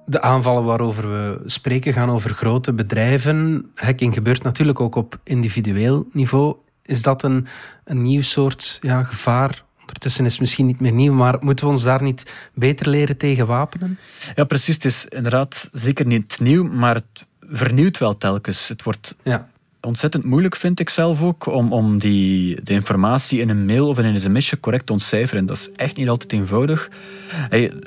De 0.05 0.21
aanvallen 0.21 0.63
waarover 0.63 1.11
we 1.11 1.41
spreken 1.45 1.93
gaan 1.93 2.09
over 2.09 2.29
grote 2.31 2.73
bedrijven. 2.73 3.69
Hacking 3.75 4.13
gebeurt 4.13 4.43
natuurlijk 4.43 4.79
ook 4.79 4.95
op 4.95 5.19
individueel 5.23 6.07
niveau. 6.11 6.55
Is 6.81 7.01
dat 7.01 7.23
een, 7.23 7.47
een 7.83 8.01
nieuw 8.01 8.21
soort 8.21 8.77
ja, 8.81 9.03
gevaar 9.03 9.63
Ondertussen 9.85 10.25
is 10.25 10.31
het 10.31 10.41
misschien 10.41 10.65
niet 10.65 10.79
meer 10.79 10.91
nieuw, 10.91 11.13
maar 11.13 11.35
moeten 11.39 11.65
we 11.65 11.71
ons 11.71 11.83
daar 11.83 12.01
niet 12.01 12.33
beter 12.53 12.89
leren 12.89 13.17
tegen 13.17 13.47
wapenen? 13.47 13.99
Ja, 14.35 14.43
precies. 14.43 14.75
Het 14.75 14.85
is 14.85 15.05
inderdaad 15.05 15.69
zeker 15.71 16.05
niet 16.05 16.39
nieuw, 16.39 16.63
maar 16.63 16.95
het 16.95 17.25
vernieuwt 17.39 17.97
wel 17.97 18.17
telkens. 18.17 18.67
Het 18.67 18.83
wordt 18.83 19.15
ja. 19.23 19.49
Ontzettend 19.85 20.23
moeilijk, 20.23 20.55
vind 20.55 20.79
ik 20.79 20.89
zelf 20.89 21.21
ook, 21.21 21.45
om, 21.45 21.73
om 21.73 21.99
die, 21.99 22.61
de 22.63 22.73
informatie 22.73 23.39
in 23.39 23.49
een 23.49 23.65
mail 23.65 23.87
of 23.87 23.97
in 23.97 24.05
een 24.05 24.21
sms'je 24.21 24.59
correct 24.59 24.85
te 24.85 24.91
ontcijferen. 24.91 25.45
Dat 25.45 25.57
is 25.57 25.71
echt 25.75 25.97
niet 25.97 26.09
altijd 26.09 26.31
eenvoudig. 26.31 26.89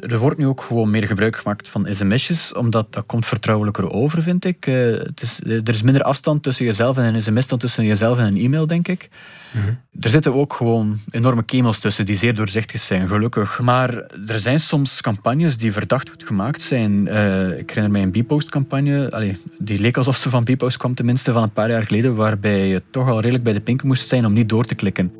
er 0.00 0.18
wordt 0.18 0.38
nu 0.38 0.46
ook 0.46 0.60
gewoon 0.60 0.90
meer 0.90 1.06
gebruik 1.06 1.36
gemaakt 1.36 1.68
van 1.68 1.88
sms'jes, 1.90 2.54
omdat 2.54 2.92
dat 2.92 3.06
komt 3.06 3.26
vertrouwelijker 3.26 3.90
over, 3.90 4.22
vind 4.22 4.44
ik. 4.44 4.66
Eh, 4.66 4.74
het 4.84 5.22
is, 5.22 5.40
er 5.40 5.68
is 5.68 5.82
minder 5.82 6.02
afstand 6.02 6.42
tussen 6.42 6.64
jezelf 6.64 6.96
en 6.96 7.14
een 7.14 7.22
sms 7.22 7.46
dan 7.46 7.58
tussen 7.58 7.84
jezelf 7.84 8.18
en 8.18 8.26
een 8.26 8.38
e-mail, 8.38 8.66
denk 8.66 8.88
ik. 8.88 9.08
Er 10.00 10.10
zitten 10.10 10.34
ook 10.34 10.52
gewoon 10.52 10.98
enorme 11.10 11.42
kemels 11.42 11.78
tussen 11.78 12.06
die 12.06 12.16
zeer 12.16 12.34
doorzichtig 12.34 12.80
zijn, 12.80 13.08
gelukkig. 13.08 13.60
Maar 13.60 13.94
er 14.26 14.40
zijn 14.40 14.60
soms 14.60 15.00
campagnes 15.00 15.58
die 15.58 15.72
verdacht 15.72 16.08
goed 16.08 16.22
gemaakt 16.22 16.62
zijn. 16.62 17.06
Uh, 17.06 17.58
ik 17.58 17.68
herinner 17.68 17.90
mij 17.90 18.02
een 18.02 18.10
Bpost-campagne. 18.10 19.36
Die 19.58 19.80
leek 19.80 19.96
alsof 19.96 20.16
ze 20.16 20.30
van 20.30 20.44
Bpost 20.44 20.76
kwam, 20.76 20.94
tenminste 20.94 21.32
van 21.32 21.42
een 21.42 21.52
paar 21.52 21.70
jaar 21.70 21.86
geleden, 21.88 22.14
waarbij 22.16 22.66
je 22.66 22.82
toch 22.90 23.08
al 23.08 23.20
redelijk 23.20 23.44
bij 23.44 23.52
de 23.52 23.60
pinken 23.60 23.86
moest 23.86 24.08
zijn 24.08 24.26
om 24.26 24.32
niet 24.32 24.48
door 24.48 24.64
te 24.64 24.74
klikken. 24.74 25.12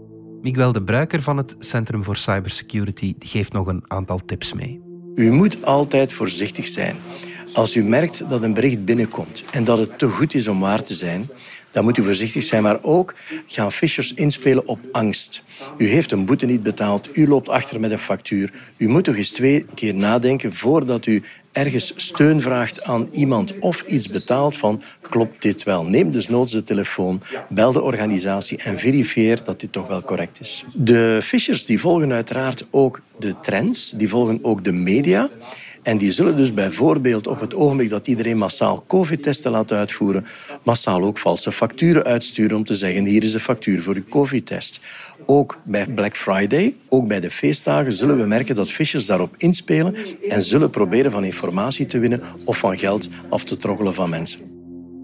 Miguel 0.43 0.73
de 0.73 0.83
Bruiker 0.83 1.23
van 1.23 1.37
het 1.37 1.57
Centrum 1.59 2.05
voor 2.05 2.17
Cybersecurity 2.17 3.15
geeft 3.19 3.53
nog 3.53 3.67
een 3.67 3.85
aantal 3.87 4.21
tips 4.27 4.53
mee. 4.53 4.81
U 5.15 5.31
moet 5.31 5.65
altijd 5.65 6.13
voorzichtig 6.13 6.67
zijn. 6.67 6.97
Als 7.53 7.77
u 7.77 7.85
merkt 7.85 8.29
dat 8.29 8.43
een 8.43 8.55
bericht 8.55 8.85
binnenkomt 8.85 9.45
en 9.51 9.65
dat 9.65 9.79
het 9.79 9.99
te 9.99 10.09
goed 10.09 10.35
is 10.35 10.49
om 10.49 10.61
waar 10.61 10.83
te 10.83 10.95
zijn, 10.95 11.29
dan 11.71 11.85
moet 11.85 11.99
u 11.99 12.03
voorzichtig 12.03 12.45
zijn. 12.45 12.63
Maar 12.63 12.79
ook 12.83 13.15
gaan 13.47 13.73
phishers 13.73 14.15
inspelen 14.15 14.67
op 14.67 14.79
angst. 14.93 15.43
U 15.77 15.87
heeft 15.89 16.13
een 16.13 16.27
boete 16.27 16.47
niet 16.47 16.63
betaald, 16.63 17.17
u 17.17 17.29
loopt 17.29 17.49
achter 17.49 17.81
met 17.81 17.91
een 17.91 17.99
factuur. 17.99 18.53
U 18.77 18.89
moet 18.89 19.05
toch 19.05 19.17
eens 19.17 19.31
twee 19.31 19.67
keer 19.75 19.95
nadenken 19.95 20.53
voordat 20.53 21.07
u 21.07 21.23
ergens 21.53 21.93
steun 21.97 22.41
vraagt 22.41 22.83
aan 22.83 23.09
iemand 23.11 23.59
of 23.59 23.83
iets 23.83 24.09
betaalt 24.09 24.57
van 24.57 24.83
klopt 25.09 25.43
dit 25.43 25.63
wel? 25.63 25.85
Neem 25.85 26.11
dus 26.11 26.29
noods 26.29 26.53
de 26.53 26.63
telefoon, 26.63 27.23
bel 27.49 27.73
de 27.73 27.83
organisatie 27.83 28.59
en 28.63 28.79
verifieer 28.79 29.45
dat 29.45 29.61
dit 29.61 29.73
toch 29.73 29.87
wel 29.87 30.03
correct 30.03 30.41
is. 30.41 30.65
De 30.75 31.21
phishers 31.23 31.65
die 31.65 31.81
volgen 31.81 32.13
uiteraard 32.13 32.67
ook 32.71 33.01
de 33.19 33.35
trends, 33.43 33.91
die 33.91 34.09
volgen 34.09 34.39
ook 34.43 34.65
de 34.65 34.73
media. 34.73 35.31
En 35.89 35.99
die 35.99 36.13
zullen 36.13 36.37
dus 36.37 36.55
bijvoorbeeld 36.55 37.27
op 37.27 37.41
het 37.41 37.55
ogenblik 37.55 37.91
dat 37.91 38.07
iedereen 38.07 38.39
massaal 38.39 38.85
COVID-testen 38.87 39.51
laat 39.51 39.73
uitvoeren, 39.73 40.27
massaal 40.63 41.03
ook 41.03 41.19
valse 41.19 41.53
facturen 41.53 42.05
uitsturen 42.05 42.57
om 42.57 42.65
te 42.65 42.75
zeggen 42.75 43.05
hier 43.05 43.25
is 43.25 43.33
de 43.33 43.41
factuur 43.41 43.83
voor 43.83 43.95
uw 43.95 44.05
COVID-test. 44.09 44.81
Ook 45.27 45.59
bij 45.65 45.87
Black 45.87 46.17
Friday, 46.17 46.75
ook 46.89 47.09
bij 47.09 47.21
de 47.21 47.31
feestdagen, 47.31 47.93
zullen 47.93 48.19
we 48.19 48.27
merken 48.27 48.55
dat 48.55 48.71
fishers 48.71 49.07
daarop 49.07 49.35
inspelen 49.37 49.95
en 50.29 50.43
zullen 50.43 50.71
proberen 50.71 51.11
van 51.11 51.25
informatie 51.25 51.87
te 51.87 51.99
winnen 51.99 52.23
of 52.45 52.59
van 52.59 52.79
geld 52.79 53.09
af 53.29 53.45
te 53.45 53.57
troggelen 53.57 53.95
van 53.95 54.11
mensen. 54.11 54.41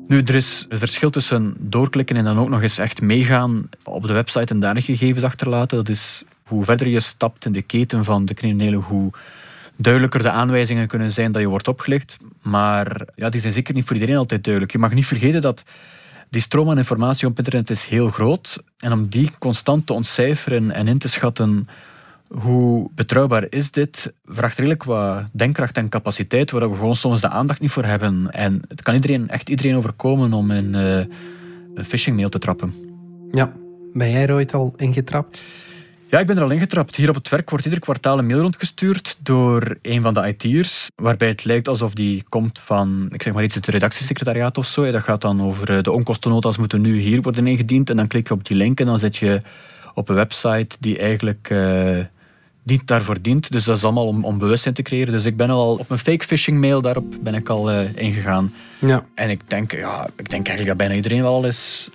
Nu, 0.07 0.23
er 0.23 0.35
is 0.35 0.67
een 0.69 0.79
verschil 0.79 1.11
tussen 1.11 1.55
doorklikken 1.59 2.17
en 2.17 2.25
dan 2.25 2.39
ook 2.39 2.49
nog 2.49 2.63
eens 2.63 2.79
echt 2.79 3.01
meegaan 3.01 3.69
op 3.85 4.07
de 4.07 4.13
website 4.13 4.55
en 4.55 4.61
daar 4.61 4.83
gegevens 4.83 5.25
achterlaten. 5.25 5.77
Dat 5.77 5.89
is 5.89 6.25
hoe 6.43 6.65
verder 6.65 6.89
je 6.89 7.01
stapt 7.01 7.45
in 7.45 7.53
de 7.53 7.63
keten 7.63 8.05
van 8.05 8.25
de 8.25 8.35
criminelen, 8.35 8.81
hoe 8.81 9.13
duidelijker 9.77 10.23
de 10.23 10.31
aanwijzingen 10.31 10.89
kunnen 10.89 11.11
zijn 11.11 11.33
dat 11.33 11.43
je 11.43 11.49
wordt 11.49 11.69
opgelicht. 11.69 12.17
Maar 12.43 13.09
ja, 13.15 13.29
die 13.29 13.41
zijn 13.41 13.53
zeker 13.53 13.75
niet 13.75 13.85
voor 13.85 13.97
iedereen 13.97 14.17
altijd 14.17 14.45
duidelijk. 14.45 14.73
Je 14.73 14.79
mag 14.79 14.93
niet 14.93 15.07
vergeten 15.07 15.41
dat 15.41 15.63
die 16.31 16.41
stroom 16.41 16.71
aan 16.71 16.79
informatie 16.79 17.29
op 17.29 17.39
internet 17.39 17.71
is 17.71 17.87
heel 17.87 18.11
groot. 18.11 18.63
En 18.79 18.93
om 18.93 19.09
die 19.09 19.31
constant 19.39 19.87
te 19.87 19.93
ontcijferen 19.93 20.71
en 20.71 20.89
in 20.89 20.99
te 20.99 21.09
schatten 21.09 21.69
hoe 22.29 22.91
betrouwbaar 22.95 23.47
is 23.49 23.71
dit, 23.71 24.13
vraagt 24.25 24.57
redelijk 24.59 24.85
wat 24.85 25.25
denkkracht 25.33 25.77
en 25.77 25.89
capaciteit, 25.89 26.51
waar 26.51 26.71
we 26.71 26.77
gewoon 26.77 26.97
soms 26.97 27.21
de 27.21 27.29
aandacht 27.29 27.61
niet 27.61 27.71
voor 27.71 27.85
hebben. 27.85 28.31
En 28.31 28.63
het 28.69 28.83
kan 28.83 28.95
iedereen, 28.95 29.29
echt 29.29 29.49
iedereen 29.49 29.77
overkomen 29.77 30.33
om 30.33 30.51
in 30.51 30.75
uh, 30.75 30.97
een 31.75 31.85
phishingmail 31.85 32.29
te 32.29 32.39
trappen. 32.39 32.75
Ja, 33.31 33.53
ben 33.93 34.11
jij 34.11 34.23
er 34.23 34.33
ooit 34.33 34.55
al 34.55 34.75
ingetrapt? 34.77 35.45
Ja, 36.15 36.21
ik 36.21 36.27
ben 36.27 36.37
er 36.37 36.43
al 36.43 36.51
ingetrapt. 36.51 36.97
Hier 36.97 37.09
op 37.09 37.15
het 37.15 37.29
werk 37.29 37.51
wordt 37.51 37.65
ieder 37.65 37.81
kwartaal 37.81 38.19
een 38.19 38.27
mail 38.27 38.41
rondgestuurd 38.41 39.17
door 39.23 39.77
een 39.83 40.03
van 40.03 40.15
de 40.15 40.29
IT'ers, 40.29 40.89
waarbij 40.95 41.29
het 41.29 41.45
lijkt 41.45 41.69
alsof 41.69 41.95
die 41.95 42.25
komt 42.29 42.59
van, 42.59 43.09
ik 43.11 43.23
zeg 43.23 43.33
maar 43.33 43.45
iets, 43.45 43.55
het 43.55 43.67
redactiesecretariaat 43.67 44.59
of 44.59 44.67
zo. 44.67 44.91
Dat 44.91 45.03
gaat 45.03 45.21
dan 45.21 45.43
over 45.43 45.77
eh, 45.77 45.83
de 45.83 45.93
onkostennota's 45.93 46.57
moeten 46.57 46.81
nu 46.81 46.99
hier 46.99 47.23
worden 47.23 47.47
ingediend 47.47 47.91
en 47.91 47.97
dan 47.97 48.07
klik 48.07 48.29
je 48.29 48.35
op 48.35 48.47
die 48.47 48.57
link 48.57 48.81
en 48.81 48.87
dan 48.87 48.99
zit 48.99 49.17
je 49.17 49.43
op 49.95 50.09
een 50.09 50.15
website 50.15 50.77
die 50.81 50.99
eigenlijk 50.99 51.49
uh, 51.53 51.99
dient 52.63 52.87
daarvoor 52.87 53.21
dient. 53.21 53.53
Dus 53.53 53.65
dat 53.65 53.77
is 53.77 53.85
allemaal 53.85 54.07
om, 54.07 54.25
om 54.25 54.39
bewustzijn 54.39 54.75
te 54.75 54.83
creëren. 54.83 55.13
Dus 55.13 55.25
ik 55.25 55.37
ben 55.37 55.51
al 55.51 55.77
op 55.77 55.91
een 55.91 55.99
fake 55.99 56.25
phishing 56.25 56.61
mail 56.61 56.81
daarop 56.83 57.15
ben 57.21 57.35
ik 57.35 57.49
al 57.49 57.73
uh, 57.73 57.79
ingegaan. 57.95 58.55
Ja. 58.79 59.05
En 59.15 59.31
ik 59.31 59.41
denk, 59.47 59.73
ja, 59.73 60.07
ik 60.17 60.31
denk 60.31 60.49
eigenlijk 60.49 60.67
dat 60.67 60.77
bijna 60.77 60.95
iedereen 60.95 61.23
wel 61.23 61.45
eens 61.45 61.91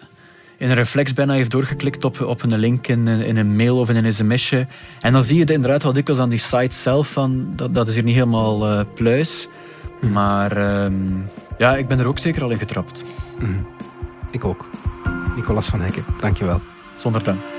in 0.60 0.70
een 0.70 0.76
reflex 0.76 1.14
bijna 1.14 1.34
heeft 1.34 1.52
doorgeklikt 1.52 2.04
op, 2.04 2.22
op 2.22 2.44
een 2.44 2.58
link 2.58 2.88
in, 2.88 3.08
in 3.08 3.38
een 3.38 3.56
mail 3.56 3.80
of 3.80 3.90
in 3.90 3.96
een 3.96 4.14
sms'je. 4.14 4.68
En 5.00 5.14
dan 5.14 5.24
zie 5.24 5.36
je 5.36 5.42
het 5.42 5.50
inderdaad 5.50 5.84
wel 5.84 5.94
dikwijls 5.94 6.22
aan 6.22 6.30
die 6.30 6.40
site 6.40 6.76
zelf 6.76 7.12
van 7.12 7.54
dat, 7.56 7.76
dat 7.76 7.88
is 7.88 7.94
hier 7.94 8.04
niet 8.04 8.14
helemaal 8.14 8.72
uh, 8.72 8.82
pluis. 8.94 9.48
Hm. 10.00 10.12
Maar 10.12 10.58
uh, 10.58 10.92
ja, 11.58 11.76
ik 11.76 11.88
ben 11.88 12.00
er 12.00 12.08
ook 12.08 12.20
zeker 12.20 12.44
al 12.44 12.50
in 12.50 12.60
getrapt. 12.60 13.04
Hm. 13.40 13.46
Ik 14.32 14.46
ook. 14.46 14.70
Nicolas 15.36 15.68
van 15.68 15.82
Hekken, 15.82 16.06
dankjewel. 16.20 16.62
Zonder 16.96 17.24
dank. 17.24 17.59